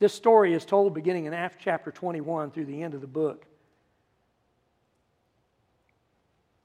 This 0.00 0.12
story 0.12 0.52
is 0.52 0.64
told 0.64 0.92
beginning 0.92 1.26
in 1.26 1.32
Acts 1.32 1.56
chapter 1.60 1.92
21 1.92 2.50
through 2.50 2.66
the 2.66 2.82
end 2.82 2.94
of 2.94 3.00
the 3.00 3.06
book. 3.06 3.46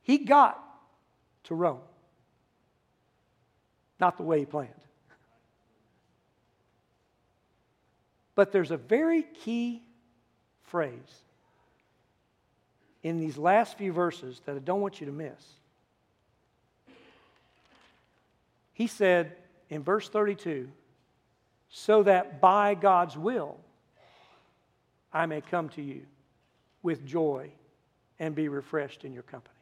He 0.02 0.18
got 0.18 0.60
to 1.46 1.56
Rome, 1.56 1.82
not 4.00 4.18
the 4.18 4.24
way 4.24 4.40
he 4.40 4.46
planned. 4.46 4.74
But 8.40 8.54
there's 8.54 8.72
a 8.72 8.78
very 8.78 9.24
key 9.24 9.84
phrase 10.62 10.94
in 13.04 13.20
these 13.20 13.38
last 13.38 13.78
few 13.78 13.92
verses 13.92 14.40
that 14.46 14.56
I 14.56 14.60
don't 14.60 14.80
want 14.80 15.02
you 15.02 15.08
to 15.08 15.12
miss. 15.12 15.46
He 18.72 18.88
said 18.88 19.36
in 19.70 19.84
verse 19.84 20.08
32 20.08 20.70
so 21.70 22.04
that 22.04 22.40
by 22.40 22.76
God's 22.76 23.18
will 23.18 23.58
I 25.12 25.26
may 25.26 25.42
come 25.42 25.68
to 25.72 25.82
you 25.82 26.04
with 26.82 27.06
joy 27.06 27.52
and 28.20 28.34
be 28.34 28.48
refreshed 28.48 29.04
in 29.04 29.12
your 29.12 29.24
company. 29.24 29.54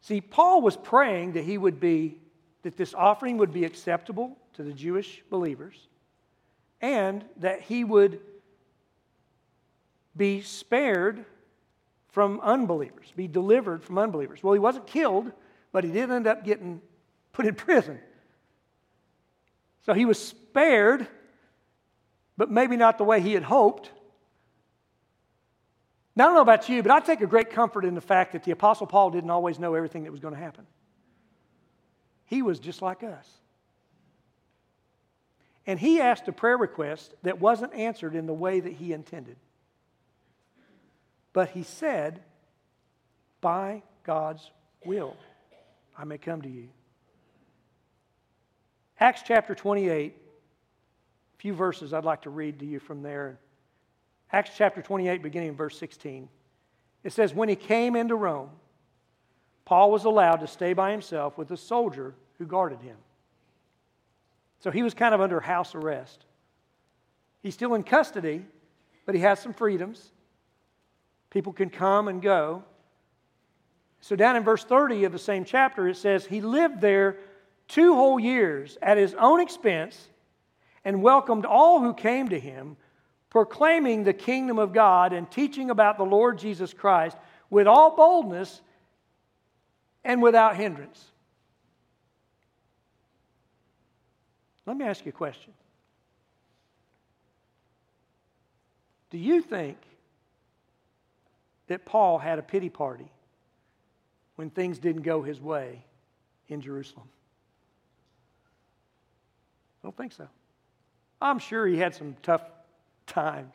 See, 0.00 0.22
Paul 0.22 0.62
was 0.62 0.78
praying 0.78 1.32
that 1.32 1.44
he 1.44 1.58
would 1.58 1.78
be, 1.78 2.21
that 2.62 2.76
this 2.76 2.94
offering 2.94 3.38
would 3.38 3.52
be 3.52 3.64
acceptable 3.64 4.36
to 4.54 4.62
the 4.62 4.72
Jewish 4.72 5.22
believers 5.30 5.88
and 6.80 7.24
that 7.38 7.60
he 7.62 7.84
would 7.84 8.20
be 10.16 10.42
spared 10.42 11.24
from 12.08 12.40
unbelievers, 12.40 13.12
be 13.16 13.26
delivered 13.26 13.82
from 13.82 13.98
unbelievers. 13.98 14.42
Well, 14.42 14.52
he 14.52 14.58
wasn't 14.58 14.86
killed, 14.86 15.32
but 15.72 15.84
he 15.84 15.90
did 15.90 16.10
end 16.10 16.26
up 16.26 16.44
getting 16.44 16.82
put 17.32 17.46
in 17.46 17.54
prison. 17.54 17.98
So 19.86 19.94
he 19.94 20.04
was 20.04 20.18
spared, 20.18 21.06
but 22.36 22.50
maybe 22.50 22.76
not 22.76 22.98
the 22.98 23.04
way 23.04 23.20
he 23.20 23.32
had 23.32 23.42
hoped. 23.42 23.90
Now, 26.14 26.24
I 26.24 26.26
don't 26.26 26.34
know 26.34 26.42
about 26.42 26.68
you, 26.68 26.82
but 26.82 26.92
I 26.92 27.00
take 27.00 27.22
a 27.22 27.26
great 27.26 27.50
comfort 27.50 27.86
in 27.86 27.94
the 27.94 28.02
fact 28.02 28.32
that 28.32 28.44
the 28.44 28.50
Apostle 28.50 28.86
Paul 28.86 29.10
didn't 29.10 29.30
always 29.30 29.58
know 29.58 29.74
everything 29.74 30.04
that 30.04 30.12
was 30.12 30.20
going 30.20 30.34
to 30.34 30.40
happen. 30.40 30.66
He 32.32 32.40
was 32.40 32.58
just 32.58 32.80
like 32.80 33.02
us. 33.02 33.28
And 35.66 35.78
he 35.78 36.00
asked 36.00 36.28
a 36.28 36.32
prayer 36.32 36.56
request 36.56 37.12
that 37.24 37.38
wasn't 37.38 37.74
answered 37.74 38.14
in 38.14 38.24
the 38.24 38.32
way 38.32 38.58
that 38.58 38.72
he 38.72 38.94
intended. 38.94 39.36
But 41.34 41.50
he 41.50 41.62
said, 41.62 42.22
By 43.42 43.82
God's 44.02 44.50
will, 44.82 45.14
I 45.94 46.04
may 46.04 46.16
come 46.16 46.40
to 46.40 46.48
you. 46.48 46.70
Acts 48.98 49.20
chapter 49.26 49.54
28, 49.54 50.14
a 50.16 51.36
few 51.36 51.52
verses 51.52 51.92
I'd 51.92 52.06
like 52.06 52.22
to 52.22 52.30
read 52.30 52.60
to 52.60 52.64
you 52.64 52.80
from 52.80 53.02
there. 53.02 53.40
Acts 54.32 54.52
chapter 54.56 54.80
28, 54.80 55.22
beginning 55.22 55.50
in 55.50 55.54
verse 55.54 55.76
16. 55.76 56.30
It 57.04 57.12
says, 57.12 57.34
When 57.34 57.50
he 57.50 57.56
came 57.56 57.94
into 57.94 58.16
Rome, 58.16 58.48
Paul 59.66 59.90
was 59.90 60.06
allowed 60.06 60.36
to 60.36 60.46
stay 60.46 60.72
by 60.72 60.92
himself 60.92 61.36
with 61.36 61.50
a 61.50 61.58
soldier 61.58 62.14
who 62.42 62.48
guarded 62.48 62.80
him. 62.80 62.96
So 64.58 64.70
he 64.70 64.82
was 64.82 64.94
kind 64.94 65.14
of 65.14 65.20
under 65.20 65.40
house 65.40 65.74
arrest. 65.74 66.24
He's 67.42 67.54
still 67.54 67.74
in 67.74 67.84
custody, 67.84 68.44
but 69.06 69.14
he 69.14 69.20
has 69.20 69.38
some 69.38 69.54
freedoms. 69.54 70.10
People 71.30 71.52
can 71.52 71.70
come 71.70 72.08
and 72.08 72.20
go. 72.20 72.64
So, 74.00 74.16
down 74.16 74.34
in 74.34 74.42
verse 74.42 74.64
30 74.64 75.04
of 75.04 75.12
the 75.12 75.18
same 75.18 75.44
chapter, 75.44 75.86
it 75.88 75.96
says, 75.96 76.26
He 76.26 76.40
lived 76.40 76.80
there 76.80 77.18
two 77.68 77.94
whole 77.94 78.18
years 78.18 78.76
at 78.82 78.96
his 78.96 79.14
own 79.14 79.40
expense 79.40 80.08
and 80.84 81.00
welcomed 81.00 81.46
all 81.46 81.80
who 81.80 81.94
came 81.94 82.28
to 82.30 82.40
him, 82.40 82.76
proclaiming 83.30 84.02
the 84.02 84.12
kingdom 84.12 84.58
of 84.58 84.72
God 84.72 85.12
and 85.12 85.30
teaching 85.30 85.70
about 85.70 85.98
the 85.98 86.04
Lord 86.04 86.38
Jesus 86.38 86.74
Christ 86.74 87.16
with 87.50 87.68
all 87.68 87.94
boldness 87.94 88.60
and 90.02 90.20
without 90.20 90.56
hindrance. 90.56 91.11
Let 94.66 94.76
me 94.76 94.84
ask 94.84 95.04
you 95.04 95.10
a 95.10 95.12
question. 95.12 95.52
Do 99.10 99.18
you 99.18 99.42
think 99.42 99.76
that 101.66 101.84
Paul 101.84 102.18
had 102.18 102.38
a 102.38 102.42
pity 102.42 102.68
party 102.68 103.10
when 104.36 104.50
things 104.50 104.78
didn't 104.78 105.02
go 105.02 105.22
his 105.22 105.40
way 105.40 105.84
in 106.48 106.60
Jerusalem? 106.60 107.08
I 109.82 109.86
don't 109.86 109.96
think 109.96 110.12
so. 110.12 110.28
I'm 111.20 111.38
sure 111.38 111.66
he 111.66 111.78
had 111.78 111.94
some 111.94 112.16
tough 112.22 112.42
times. 113.06 113.54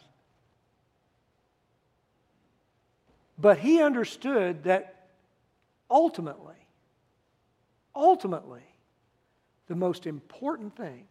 But 3.39 3.60
he 3.60 3.82
understood 3.82 4.64
that 4.64 5.08
ultimately, 5.89 6.55
ultimately, 7.95 8.64
the 9.68 9.76
most 9.76 10.07
important 10.07 10.76
thing 10.76 11.05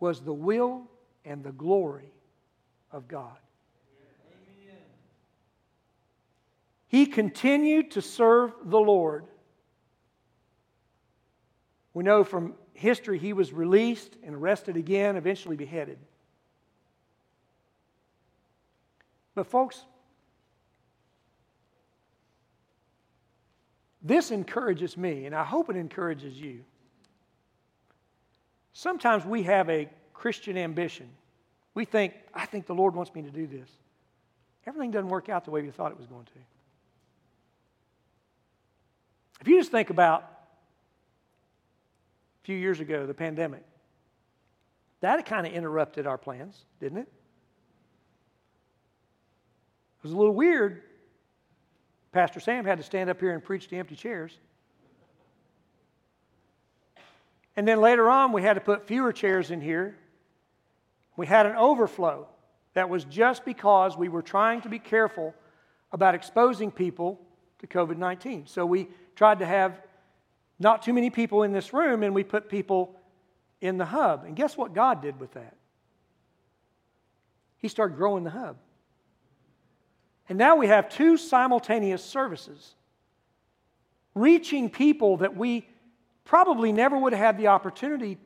was 0.00 0.20
the 0.20 0.32
will 0.32 0.82
and 1.24 1.42
the 1.42 1.52
glory 1.52 2.12
of 2.90 3.08
God. 3.08 3.36
Amen. 4.66 4.80
He 6.88 7.06
continued 7.06 7.92
to 7.92 8.02
serve 8.02 8.52
the 8.64 8.78
Lord. 8.78 9.26
We 11.94 12.04
know 12.04 12.24
from 12.24 12.54
history 12.74 13.18
he 13.18 13.32
was 13.32 13.52
released 13.52 14.16
and 14.22 14.34
arrested 14.34 14.76
again, 14.76 15.16
eventually 15.16 15.56
beheaded. 15.56 15.98
But, 19.34 19.46
folks, 19.46 19.84
this 24.08 24.30
encourages 24.30 24.96
me, 24.96 25.26
and 25.26 25.34
I 25.34 25.44
hope 25.44 25.68
it 25.68 25.76
encourages 25.76 26.34
you. 26.34 26.64
Sometimes 28.72 29.24
we 29.24 29.42
have 29.42 29.68
a 29.68 29.88
Christian 30.14 30.56
ambition. 30.56 31.08
We 31.74 31.84
think, 31.84 32.14
I 32.32 32.46
think 32.46 32.66
the 32.66 32.74
Lord 32.74 32.94
wants 32.94 33.14
me 33.14 33.22
to 33.22 33.30
do 33.30 33.46
this. 33.46 33.68
Everything 34.66 34.90
doesn't 34.90 35.10
work 35.10 35.28
out 35.28 35.44
the 35.44 35.50
way 35.50 35.62
we 35.62 35.70
thought 35.70 35.92
it 35.92 35.98
was 35.98 36.06
going 36.06 36.24
to. 36.24 36.40
If 39.40 39.48
you 39.48 39.58
just 39.58 39.70
think 39.70 39.90
about 39.90 40.22
a 42.42 42.44
few 42.44 42.56
years 42.56 42.80
ago, 42.80 43.06
the 43.06 43.14
pandemic, 43.14 43.62
that 45.00 45.24
kind 45.26 45.46
of 45.46 45.52
interrupted 45.52 46.06
our 46.06 46.18
plans, 46.18 46.64
didn't 46.80 46.98
it? 46.98 47.08
It 49.98 50.02
was 50.02 50.12
a 50.12 50.16
little 50.16 50.34
weird. 50.34 50.82
Pastor 52.12 52.40
Sam 52.40 52.64
had 52.64 52.78
to 52.78 52.84
stand 52.84 53.10
up 53.10 53.20
here 53.20 53.32
and 53.32 53.42
preach 53.42 53.68
to 53.68 53.76
empty 53.76 53.96
chairs. 53.96 54.38
And 57.56 57.66
then 57.66 57.80
later 57.80 58.08
on, 58.08 58.32
we 58.32 58.42
had 58.42 58.54
to 58.54 58.60
put 58.60 58.86
fewer 58.86 59.12
chairs 59.12 59.50
in 59.50 59.60
here. 59.60 59.96
We 61.16 61.26
had 61.26 61.46
an 61.46 61.56
overflow 61.56 62.28
that 62.74 62.88
was 62.88 63.04
just 63.04 63.44
because 63.44 63.96
we 63.96 64.08
were 64.08 64.22
trying 64.22 64.60
to 64.62 64.68
be 64.68 64.78
careful 64.78 65.34
about 65.90 66.14
exposing 66.14 66.70
people 66.70 67.20
to 67.58 67.66
COVID 67.66 67.96
19. 67.96 68.46
So 68.46 68.64
we 68.64 68.88
tried 69.16 69.40
to 69.40 69.46
have 69.46 69.80
not 70.60 70.82
too 70.82 70.92
many 70.92 71.10
people 71.10 71.42
in 71.42 71.52
this 71.52 71.72
room, 71.72 72.02
and 72.02 72.14
we 72.14 72.22
put 72.22 72.48
people 72.48 72.94
in 73.60 73.78
the 73.78 73.84
hub. 73.84 74.24
And 74.24 74.36
guess 74.36 74.56
what 74.56 74.74
God 74.74 75.02
did 75.02 75.18
with 75.18 75.32
that? 75.32 75.56
He 77.56 77.68
started 77.68 77.96
growing 77.96 78.24
the 78.24 78.30
hub. 78.30 78.56
And 80.28 80.36
now 80.36 80.56
we 80.56 80.66
have 80.66 80.88
two 80.88 81.16
simultaneous 81.16 82.04
services, 82.04 82.74
reaching 84.14 84.68
people 84.68 85.18
that 85.18 85.36
we 85.36 85.66
probably 86.24 86.72
never 86.72 86.98
would 86.98 87.12
have 87.12 87.22
had 87.22 87.38
the 87.38 87.46
opportunity 87.46 88.18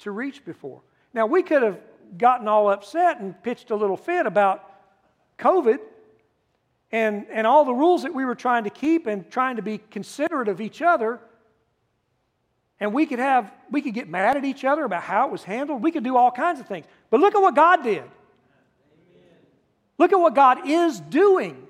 to 0.00 0.10
reach 0.10 0.44
before. 0.44 0.82
Now, 1.14 1.26
we 1.26 1.42
could 1.42 1.62
have 1.62 1.80
gotten 2.18 2.48
all 2.48 2.70
upset 2.70 3.20
and 3.20 3.40
pitched 3.42 3.70
a 3.70 3.76
little 3.76 3.96
fit 3.96 4.26
about 4.26 4.64
COVID 5.38 5.78
and, 6.92 7.26
and 7.30 7.46
all 7.46 7.64
the 7.64 7.72
rules 7.72 8.02
that 8.02 8.14
we 8.14 8.24
were 8.24 8.34
trying 8.34 8.64
to 8.64 8.70
keep 8.70 9.06
and 9.06 9.30
trying 9.30 9.56
to 9.56 9.62
be 9.62 9.78
considerate 9.78 10.48
of 10.48 10.60
each 10.60 10.82
other. 10.82 11.20
And 12.78 12.92
we 12.92 13.06
could 13.06 13.18
have, 13.18 13.52
we 13.70 13.80
could 13.80 13.94
get 13.94 14.08
mad 14.08 14.36
at 14.36 14.44
each 14.44 14.64
other 14.64 14.84
about 14.84 15.02
how 15.02 15.26
it 15.26 15.32
was 15.32 15.44
handled. 15.44 15.82
We 15.82 15.92
could 15.92 16.04
do 16.04 16.16
all 16.16 16.30
kinds 16.30 16.60
of 16.60 16.66
things. 16.66 16.86
But 17.10 17.20
look 17.20 17.34
at 17.34 17.40
what 17.40 17.54
God 17.54 17.82
did. 17.82 18.04
Look 20.00 20.14
at 20.14 20.18
what 20.18 20.34
God 20.34 20.66
is 20.66 20.98
doing. 20.98 21.62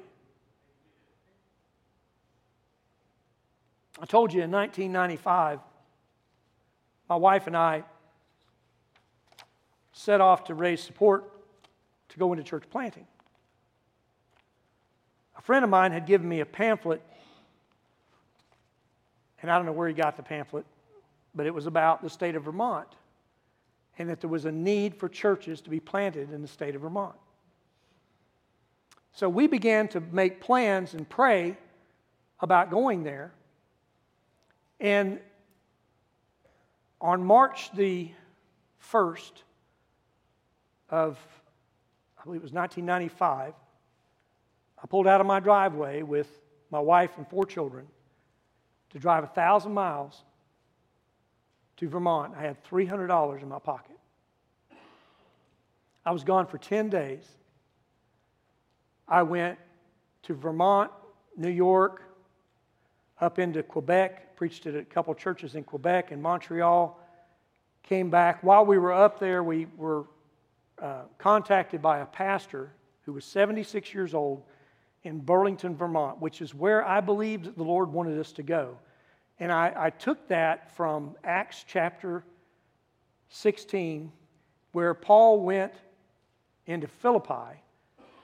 I 4.01 4.07
told 4.07 4.33
you 4.33 4.41
in 4.43 4.53
1995, 4.53 5.59
my 7.09 7.17
wife 7.17 7.49
and 7.49 7.57
I 7.57 7.83
set 9.93 10.21
off 10.21 10.45
to 10.45 10.55
raise 10.55 10.81
support 10.81 11.25
to 12.11 12.19
go 12.21 12.33
into 12.33 12.45
church 12.45 12.63
planting. 12.71 13.05
A 15.37 15.43
friend 15.43 15.65
of 15.65 15.71
mine 15.71 15.91
had 15.91 16.07
given 16.07 16.29
me 16.29 16.39
a 16.39 16.47
pamphlet, 16.47 17.03
and 19.43 19.51
I 19.51 19.57
don't 19.57 19.67
know 19.67 19.73
where 19.73 19.89
he 19.89 19.95
got 19.95 20.17
the 20.17 20.23
pamphlet, 20.23 20.67
but 21.35 21.47
it 21.47 21.53
was 21.53 21.67
about 21.67 22.01
the 22.01 22.09
state 22.09 22.37
of 22.37 22.45
Vermont 22.45 22.87
and 23.99 24.09
that 24.09 24.21
there 24.21 24.31
was 24.31 24.45
a 24.45 24.53
need 24.53 24.95
for 24.95 25.09
churches 25.09 25.61
to 25.63 25.69
be 25.69 25.81
planted 25.81 26.33
in 26.33 26.43
the 26.43 26.49
state 26.49 26.77
of 26.77 26.83
Vermont. 26.83 27.17
So 29.13 29.29
we 29.29 29.47
began 29.47 29.89
to 29.89 30.01
make 30.01 30.41
plans 30.41 30.95
and 30.95 31.09
pray 31.09 31.57
about 32.41 32.71
going 32.71 33.03
there. 33.03 33.33
And 34.79 35.21
on 37.01 37.25
March 37.25 37.71
the 37.75 38.11
1st 38.93 39.33
of, 40.89 41.19
I 42.19 42.25
believe 42.25 42.41
it 42.41 42.45
was 42.45 42.53
1995, 42.53 43.55
I 44.83 44.87
pulled 44.87 45.07
out 45.07 45.21
of 45.21 45.27
my 45.27 45.41
driveway 45.41 46.03
with 46.03 46.29
my 46.71 46.81
wife 46.81 47.11
and 47.17 47.29
four 47.29 47.45
children 47.45 47.87
to 48.91 48.99
drive 48.99 49.25
a 49.25 49.29
thousand 49.29 49.75
miles 49.75 50.23
to 51.77 51.89
Vermont. 51.89 52.35
I 52.37 52.43
had 52.43 52.63
$300 52.65 53.43
in 53.43 53.49
my 53.49 53.59
pocket. 53.59 53.97
I 56.05 56.13
was 56.13 56.25
gone 56.25 56.47
for 56.47 56.59
10 56.59 56.89
days. 56.89 57.25
I 59.11 59.25
went 59.25 59.59
to 60.23 60.35
Vermont, 60.35 60.93
New 61.37 61.51
York, 61.51 62.03
up 63.21 63.41
into 63.41 63.63
Quebec, 63.65 64.37
preached 64.37 64.67
at 64.67 64.77
a 64.77 64.85
couple 64.85 65.13
churches 65.15 65.57
in 65.57 65.65
Quebec 65.65 66.13
and 66.13 66.23
Montreal, 66.23 66.99
came 67.83 68.09
back. 68.09 68.43
While 68.45 68.65
we 68.65 68.79
were 68.79 68.93
up 68.93 69.19
there, 69.19 69.43
we 69.43 69.67
were 69.77 70.05
uh, 70.81 71.03
contacted 71.19 71.83
by 71.83 71.99
a 71.99 72.07
pastor 72.07 72.71
who 73.03 73.13
was 73.13 73.25
76 73.25 73.93
years 73.93 74.15
old 74.15 74.45
in 75.03 75.19
Burlington, 75.19 75.77
Vermont, 75.77 76.21
which 76.21 76.41
is 76.41 76.55
where 76.55 76.87
I 76.87 77.01
believed 77.01 77.57
the 77.57 77.65
Lord 77.65 77.93
wanted 77.93 78.19
us 78.19 78.33
to 78.35 78.43
go. 78.43 78.79
And 79.41 79.51
I, 79.51 79.73
I 79.77 79.91
took 79.91 80.29
that 80.29 80.75
from 80.77 81.17
Acts 81.25 81.65
chapter 81.67 82.23
16, 83.31 84.13
where 84.73 84.95
Paul 84.95 85.41
went 85.41 85.73
into 86.67 86.87
Philippi 86.87 87.61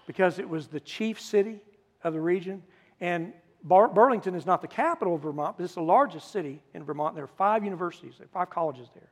because 0.06 0.38
it 0.38 0.48
was 0.48 0.68
the 0.68 0.80
chief 0.80 1.20
city 1.20 1.60
of 2.02 2.12
the 2.12 2.20
region. 2.20 2.62
And 3.00 3.32
Bar- 3.62 3.88
Burlington 3.88 4.34
is 4.34 4.46
not 4.46 4.62
the 4.62 4.68
capital 4.68 5.16
of 5.16 5.22
Vermont, 5.22 5.56
but 5.56 5.64
it's 5.64 5.74
the 5.74 5.82
largest 5.82 6.30
city 6.30 6.62
in 6.72 6.84
Vermont. 6.84 7.14
There 7.14 7.24
are 7.24 7.28
five 7.28 7.64
universities, 7.64 8.14
there 8.18 8.26
are 8.26 8.46
five 8.46 8.50
colleges 8.50 8.88
there. 8.94 9.10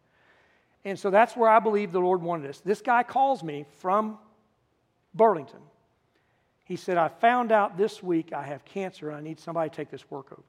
And 0.84 0.99
so 0.99 1.11
that's 1.11 1.36
where 1.36 1.49
I 1.49 1.61
believe 1.61 1.92
the 1.92 2.01
Lord 2.01 2.22
wanted 2.22 2.49
us. 2.51 2.61
This 2.61 2.82
guy 2.82 3.03
calls 3.03 3.42
me 3.42 3.64
from 3.78 4.18
Burlington. 5.14 5.61
He 6.64 6.76
said, 6.76 6.97
I 6.97 7.09
found 7.09 7.53
out 7.53 7.76
this 7.76 8.03
week 8.03 8.32
I 8.32 8.42
have 8.42 8.64
cancer 8.64 9.09
and 9.09 9.16
I 9.16 9.20
need 9.20 9.40
somebody 9.40 9.70
to 9.70 9.76
take 9.76 9.90
this 9.90 10.11
work 10.11 10.32
over. 10.32 10.42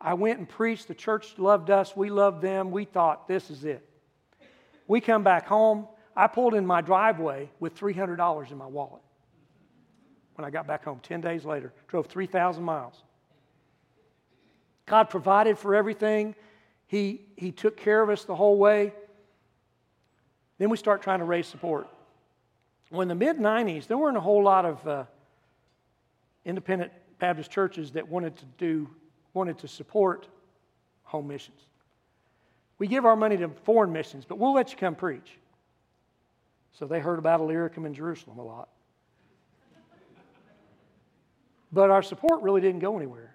I 0.00 0.14
went 0.14 0.38
and 0.38 0.48
preached. 0.48 0.88
The 0.88 0.94
church 0.94 1.34
loved 1.38 1.70
us. 1.70 1.96
We 1.96 2.10
loved 2.10 2.42
them. 2.42 2.70
We 2.70 2.84
thought, 2.84 3.28
this 3.28 3.50
is 3.50 3.64
it. 3.64 3.88
We 4.88 5.00
come 5.00 5.22
back 5.22 5.46
home. 5.46 5.86
I 6.16 6.26
pulled 6.26 6.54
in 6.54 6.66
my 6.66 6.80
driveway 6.80 7.50
with 7.60 7.78
$300 7.78 8.50
in 8.50 8.58
my 8.58 8.66
wallet 8.66 9.02
when 10.34 10.44
I 10.44 10.50
got 10.50 10.66
back 10.66 10.84
home 10.84 11.00
10 11.02 11.20
days 11.20 11.44
later. 11.44 11.72
Drove 11.88 12.06
3,000 12.06 12.62
miles. 12.62 13.02
God 14.86 15.04
provided 15.04 15.58
for 15.58 15.74
everything, 15.74 16.34
he, 16.86 17.22
he 17.36 17.52
took 17.52 17.76
care 17.76 18.02
of 18.02 18.10
us 18.10 18.24
the 18.24 18.34
whole 18.34 18.58
way. 18.58 18.92
Then 20.58 20.68
we 20.68 20.76
start 20.76 21.02
trying 21.02 21.20
to 21.20 21.24
raise 21.24 21.46
support. 21.46 21.88
When 22.90 23.08
the 23.08 23.14
mid 23.14 23.38
90s, 23.38 23.86
there 23.86 23.96
weren't 23.96 24.18
a 24.18 24.20
whole 24.20 24.42
lot 24.42 24.66
of 24.66 24.86
uh, 24.86 25.04
independent 26.44 26.92
Baptist 27.18 27.50
churches 27.50 27.92
that 27.92 28.06
wanted 28.06 28.36
to 28.36 28.44
do, 28.58 28.90
wanted 29.32 29.58
to 29.58 29.68
support 29.68 30.26
home 31.04 31.28
missions. 31.28 31.60
We 32.78 32.86
give 32.86 33.06
our 33.06 33.16
money 33.16 33.36
to 33.38 33.48
foreign 33.64 33.92
missions, 33.92 34.24
but 34.26 34.38
we'll 34.38 34.52
let 34.52 34.72
you 34.72 34.76
come 34.76 34.94
preach. 34.94 35.38
So 36.72 36.86
they 36.86 37.00
heard 37.00 37.18
about 37.18 37.40
Illyricum 37.40 37.86
in 37.86 37.94
Jerusalem 37.94 38.38
a 38.38 38.44
lot. 38.44 38.68
But 41.72 41.90
our 41.90 42.02
support 42.02 42.42
really 42.42 42.60
didn't 42.60 42.80
go 42.80 42.96
anywhere. 42.96 43.34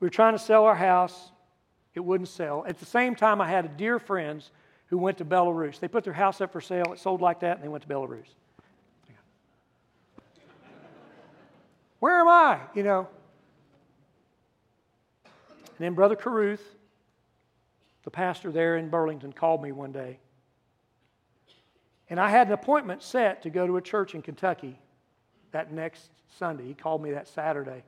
We 0.00 0.06
were 0.06 0.10
trying 0.10 0.34
to 0.34 0.38
sell 0.38 0.64
our 0.64 0.74
house, 0.74 1.30
it 1.94 2.00
wouldn't 2.00 2.28
sell. 2.28 2.64
At 2.66 2.78
the 2.78 2.86
same 2.86 3.14
time, 3.14 3.40
I 3.40 3.48
had 3.48 3.64
a 3.64 3.68
dear 3.68 3.98
friends 3.98 4.50
who 4.88 4.98
went 4.98 5.18
to 5.18 5.24
Belarus. 5.24 5.80
They 5.80 5.88
put 5.88 6.04
their 6.04 6.12
house 6.12 6.40
up 6.40 6.52
for 6.52 6.60
sale, 6.60 6.92
it 6.92 6.98
sold 6.98 7.20
like 7.20 7.40
that, 7.40 7.56
and 7.56 7.64
they 7.64 7.68
went 7.68 7.82
to 7.82 7.88
Belarus. 7.88 8.26
Where 12.00 12.20
am 12.20 12.28
I? 12.28 12.60
You 12.74 12.82
know. 12.82 13.08
And 15.24 15.84
then 15.84 15.94
Brother 15.94 16.16
Caruth, 16.16 16.62
the 18.04 18.10
pastor 18.10 18.50
there 18.50 18.76
in 18.76 18.88
Burlington, 18.88 19.32
called 19.32 19.62
me 19.62 19.72
one 19.72 19.92
day. 19.92 20.18
And 22.08 22.20
I 22.20 22.30
had 22.30 22.46
an 22.46 22.52
appointment 22.52 23.02
set 23.02 23.42
to 23.42 23.50
go 23.50 23.66
to 23.66 23.76
a 23.76 23.82
church 23.82 24.14
in 24.14 24.22
Kentucky 24.22 24.78
that 25.52 25.72
next 25.72 26.10
Sunday. 26.38 26.64
He 26.64 26.74
called 26.74 27.02
me 27.02 27.12
that 27.12 27.28
Saturday. 27.28 27.82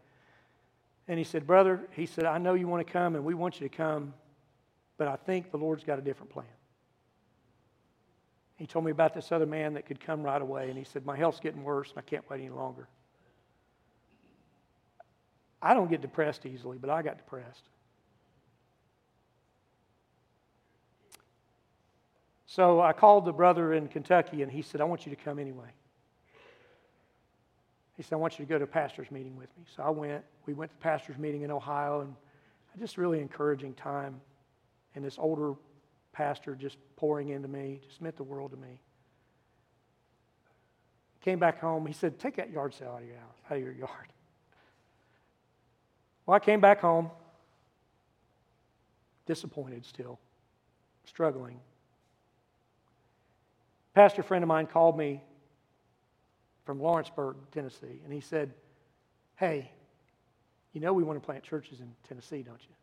And 1.07 1.19
he 1.19 1.25
said, 1.25 1.47
Brother, 1.47 1.89
he 1.93 2.07
said, 2.07 2.25
I 2.25 2.39
know 2.39 2.55
you 2.55 2.69
want 2.69 2.87
to 2.87 2.93
come 2.93 3.15
and 3.15 3.25
we 3.25 3.35
want 3.35 3.61
you 3.61 3.69
to 3.69 3.75
come, 3.75 4.13
but 4.97 5.09
I 5.09 5.17
think 5.17 5.51
the 5.51 5.57
Lord's 5.57 5.85
got 5.85 5.99
a 5.99 6.03
different 6.03 6.31
plan. 6.31 6.47
He 8.57 8.67
told 8.67 8.85
me 8.85 8.91
about 8.91 9.15
this 9.15 9.31
other 9.31 9.47
man 9.47 9.75
that 9.75 9.87
could 9.87 10.01
come 10.01 10.23
right 10.23 10.43
away, 10.43 10.69
and 10.69 10.77
he 10.77 10.83
said, 10.83 11.07
My 11.07 11.17
health's 11.17 11.39
getting 11.39 11.63
worse 11.63 11.91
and 11.91 11.99
I 11.99 12.03
can't 12.03 12.29
wait 12.29 12.41
any 12.41 12.51
longer. 12.51 12.89
I 15.63 15.75
don't 15.75 15.89
get 15.89 16.01
depressed 16.01 16.45
easily, 16.45 16.77
but 16.79 16.91
I 16.91 17.03
got 17.03 17.19
depressed. 17.19 17.69
So 22.51 22.81
I 22.81 22.95
called 22.95 23.27
the 23.27 23.33
brother 23.33 23.75
in 23.75 23.89
Kentucky 23.89 24.43
and 24.43 24.51
he 24.51 24.63
said, 24.63 24.81
I 24.81 24.85
want 24.85 25.05
you 25.05 25.15
to 25.15 25.23
come 25.23 25.39
anyway. 25.39 25.69
He 27.95 28.03
said, 28.03 28.15
I 28.15 28.17
want 28.17 28.39
you 28.39 28.47
to 28.47 28.49
go 28.49 28.57
to 28.57 28.65
a 28.65 28.67
pastor's 28.67 29.11
meeting 29.11 29.37
with 29.37 29.51
me. 29.59 29.65
So 29.77 29.83
I 29.83 29.91
went. 29.91 30.25
We 30.47 30.55
went 30.55 30.71
to 30.71 30.77
pastor's 30.79 31.19
meeting 31.19 31.43
in 31.43 31.51
Ohio 31.51 32.01
and 32.01 32.15
just 32.79 32.97
really 32.97 33.21
encouraging 33.21 33.75
time. 33.75 34.19
And 34.95 35.05
this 35.05 35.19
older 35.19 35.55
pastor 36.13 36.55
just 36.55 36.79
pouring 36.97 37.29
into 37.29 37.49
me, 37.49 37.81
just 37.87 38.01
meant 38.01 38.17
the 38.17 38.23
world 38.23 38.53
to 38.53 38.57
me. 38.57 38.81
Came 41.21 41.39
back 41.39 41.61
home. 41.61 41.85
He 41.85 41.93
said, 41.93 42.19
Take 42.19 42.37
that 42.37 42.51
yard 42.51 42.73
sale 42.73 42.93
out 42.97 43.03
of 43.03 43.09
your, 43.09 43.17
house, 43.19 43.37
out 43.51 43.57
of 43.59 43.63
your 43.63 43.73
yard. 43.73 44.13
Well, 46.25 46.35
I 46.35 46.39
came 46.39 46.61
back 46.61 46.81
home, 46.81 47.11
disappointed 49.27 49.85
still, 49.85 50.19
struggling 51.05 51.61
pastor 53.99 54.23
friend 54.23 54.45
of 54.45 54.49
mine 54.49 54.65
called 54.65 54.97
me 54.97 55.21
from 56.65 56.79
Lawrenceburg, 56.79 57.35
Tennessee, 57.51 58.01
and 58.05 58.13
he 58.13 58.21
said, 58.21 58.55
Hey, 59.35 59.73
you 60.73 60.81
know 60.81 60.93
we 60.93 61.03
want 61.03 61.21
to 61.21 61.27
plant 61.27 61.43
churches 61.43 61.81
in 61.81 61.91
Tennessee, 62.07 62.45
don't 62.45 62.61
you? 62.61 62.75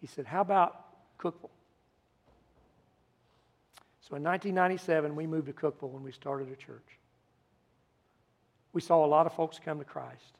He 0.00 0.08
said, 0.08 0.26
How 0.26 0.40
about 0.40 0.86
Cookeville? 1.20 1.54
So 4.00 4.16
in 4.16 4.24
1997, 4.24 5.14
we 5.14 5.28
moved 5.28 5.46
to 5.46 5.52
Cookeville 5.52 5.94
and 5.94 6.02
we 6.02 6.10
started 6.10 6.50
a 6.50 6.56
church. 6.56 6.98
We 8.72 8.80
saw 8.80 9.04
a 9.04 9.06
lot 9.06 9.26
of 9.26 9.34
folks 9.34 9.60
come 9.64 9.78
to 9.78 9.84
Christ. 9.84 10.34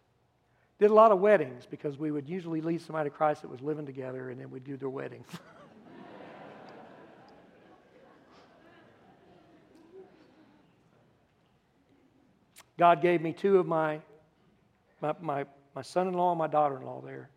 Did 0.80 0.90
a 0.90 0.94
lot 0.94 1.12
of 1.12 1.20
weddings 1.20 1.66
because 1.70 2.00
we 2.00 2.10
would 2.10 2.28
usually 2.28 2.62
lead 2.62 2.82
somebody 2.82 3.10
to 3.10 3.14
Christ 3.14 3.42
that 3.42 3.48
was 3.48 3.60
living 3.60 3.86
together 3.86 4.30
and 4.30 4.40
then 4.40 4.50
we'd 4.50 4.64
do 4.64 4.76
their 4.76 4.90
wedding. 4.90 5.24
God 12.78 13.00
gave 13.00 13.20
me 13.20 13.32
two 13.32 13.58
of 13.58 13.66
my, 13.66 14.00
my, 15.00 15.14
my, 15.20 15.44
my 15.74 15.82
son 15.82 16.08
in 16.08 16.14
law 16.14 16.32
and 16.32 16.38
my 16.38 16.48
daughter 16.48 16.76
in 16.76 16.84
law 16.84 17.00
there. 17.04 17.30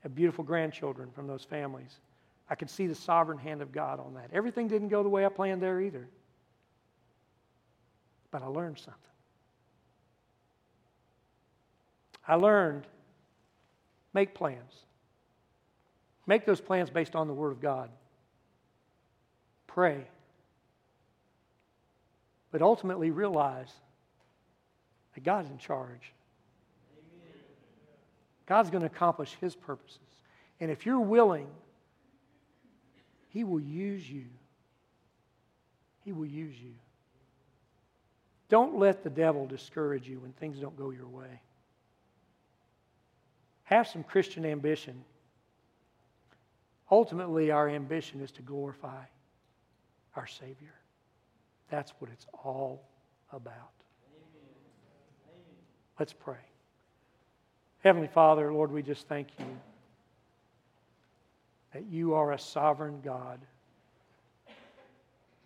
Have 0.00 0.14
beautiful 0.14 0.44
grandchildren 0.44 1.10
from 1.14 1.26
those 1.26 1.44
families. 1.44 2.00
I 2.48 2.54
could 2.54 2.70
see 2.70 2.86
the 2.86 2.94
sovereign 2.94 3.38
hand 3.38 3.62
of 3.62 3.72
God 3.72 4.00
on 4.00 4.14
that. 4.14 4.30
Everything 4.32 4.66
didn't 4.68 4.88
go 4.88 5.02
the 5.02 5.08
way 5.08 5.24
I 5.24 5.28
planned 5.28 5.62
there 5.62 5.80
either. 5.80 6.08
But 8.30 8.42
I 8.42 8.46
learned 8.46 8.78
something. 8.78 8.94
I 12.26 12.34
learned 12.34 12.86
make 14.12 14.34
plans. 14.34 14.84
Make 16.26 16.46
those 16.46 16.60
plans 16.60 16.90
based 16.90 17.16
on 17.16 17.26
the 17.26 17.34
Word 17.34 17.52
of 17.52 17.60
God. 17.60 17.90
Pray. 19.66 20.06
But 22.52 22.62
ultimately 22.62 23.10
realize 23.10 23.72
that 25.14 25.24
God's 25.24 25.50
in 25.50 25.58
charge. 25.58 26.12
God's 28.46 28.70
going 28.70 28.82
to 28.82 28.86
accomplish 28.86 29.36
His 29.40 29.54
purposes. 29.54 29.98
And 30.58 30.70
if 30.70 30.84
you're 30.84 31.00
willing, 31.00 31.46
He 33.28 33.44
will 33.44 33.60
use 33.60 34.08
you. 34.10 34.26
He 36.04 36.12
will 36.12 36.26
use 36.26 36.56
you. 36.60 36.74
Don't 38.48 38.76
let 38.76 39.04
the 39.04 39.10
devil 39.10 39.46
discourage 39.46 40.08
you 40.08 40.18
when 40.18 40.32
things 40.32 40.58
don't 40.58 40.76
go 40.76 40.90
your 40.90 41.06
way. 41.06 41.40
Have 43.62 43.86
some 43.86 44.02
Christian 44.02 44.44
ambition. 44.44 45.04
Ultimately, 46.90 47.52
our 47.52 47.68
ambition 47.68 48.20
is 48.20 48.32
to 48.32 48.42
glorify 48.42 49.04
our 50.16 50.26
Savior. 50.26 50.74
That's 51.70 51.92
what 52.00 52.10
it's 52.10 52.26
all 52.42 52.82
about. 53.32 53.79
Let's 56.00 56.14
pray. 56.14 56.38
Heavenly 57.84 58.08
Father, 58.08 58.50
Lord, 58.50 58.72
we 58.72 58.82
just 58.82 59.06
thank 59.06 59.28
you 59.38 59.44
that 61.74 61.84
you 61.90 62.14
are 62.14 62.32
a 62.32 62.38
sovereign 62.38 63.02
God, 63.04 63.38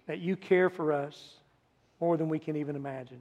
that 0.07 0.21
you 0.21 0.37
care 0.37 0.71
for 0.71 0.93
us 0.93 1.39
more 2.01 2.17
than 2.17 2.29
we 2.29 2.39
can 2.39 2.55
even 2.55 2.77
imagine, 2.77 3.21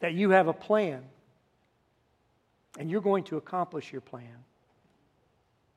that 0.00 0.14
you 0.14 0.30
have 0.30 0.48
a 0.48 0.54
plan 0.54 1.02
and 2.78 2.90
you're 2.90 3.02
going 3.02 3.24
to 3.24 3.36
accomplish 3.36 3.92
your 3.92 4.00
plan. 4.00 4.44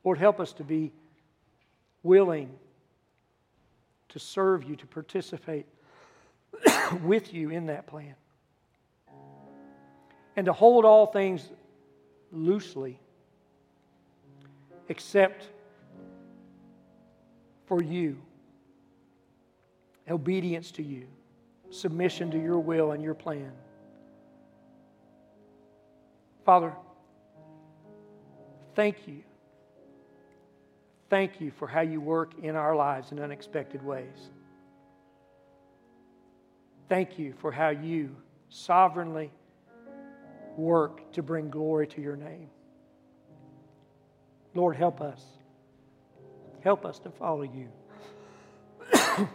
Lord, 0.06 0.18
help 0.18 0.40
us 0.40 0.54
to 0.54 0.64
be 0.64 0.94
willing 2.04 2.50
to 4.08 4.18
serve 4.18 4.64
you, 4.64 4.78
to 4.78 4.88
participate 4.88 5.66
with 7.04 7.34
you 7.34 7.50
in 7.50 7.66
that 7.66 7.86
plan 7.86 8.16
and 10.36 10.46
to 10.46 10.54
hold 10.54 10.86
all 10.86 11.08
things 11.08 11.50
loosely 12.32 13.00
except 14.90 15.48
for 17.66 17.82
you, 17.82 18.18
obedience 20.10 20.72
to 20.72 20.84
you, 20.84 21.08
submission 21.70 22.30
to 22.32 22.40
your 22.40 22.60
will 22.60 22.92
and 22.92 23.04
your 23.04 23.16
plan. 23.16 23.52
Father, 26.46 26.74
thank 28.76 29.08
you. 29.08 29.24
Thank 31.10 31.42
you 31.42 31.52
for 31.52 31.68
how 31.68 31.82
you 31.82 32.00
work 32.00 32.34
in 32.42 32.56
our 32.56 32.76
lives 32.76 33.12
in 33.12 33.20
unexpected 33.20 33.84
ways. 33.84 34.30
Thank 36.88 37.18
you 37.18 37.34
for 37.40 37.52
how 37.52 37.70
you 37.70 38.16
sovereignly 38.50 39.32
work 40.58 41.12
to 41.14 41.24
bring 41.24 41.50
glory 41.50 41.88
to 41.88 42.02
your 42.02 42.16
name. 42.16 42.50
Lord, 44.54 44.76
help 44.76 45.02
us. 45.02 45.22
Help 46.62 46.86
us 46.86 47.00
to 47.00 47.12
follow 47.12 47.44
you. 47.44 47.70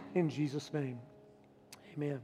In 0.14 0.28
Jesus' 0.28 0.72
name, 0.72 0.98
amen. 1.94 2.20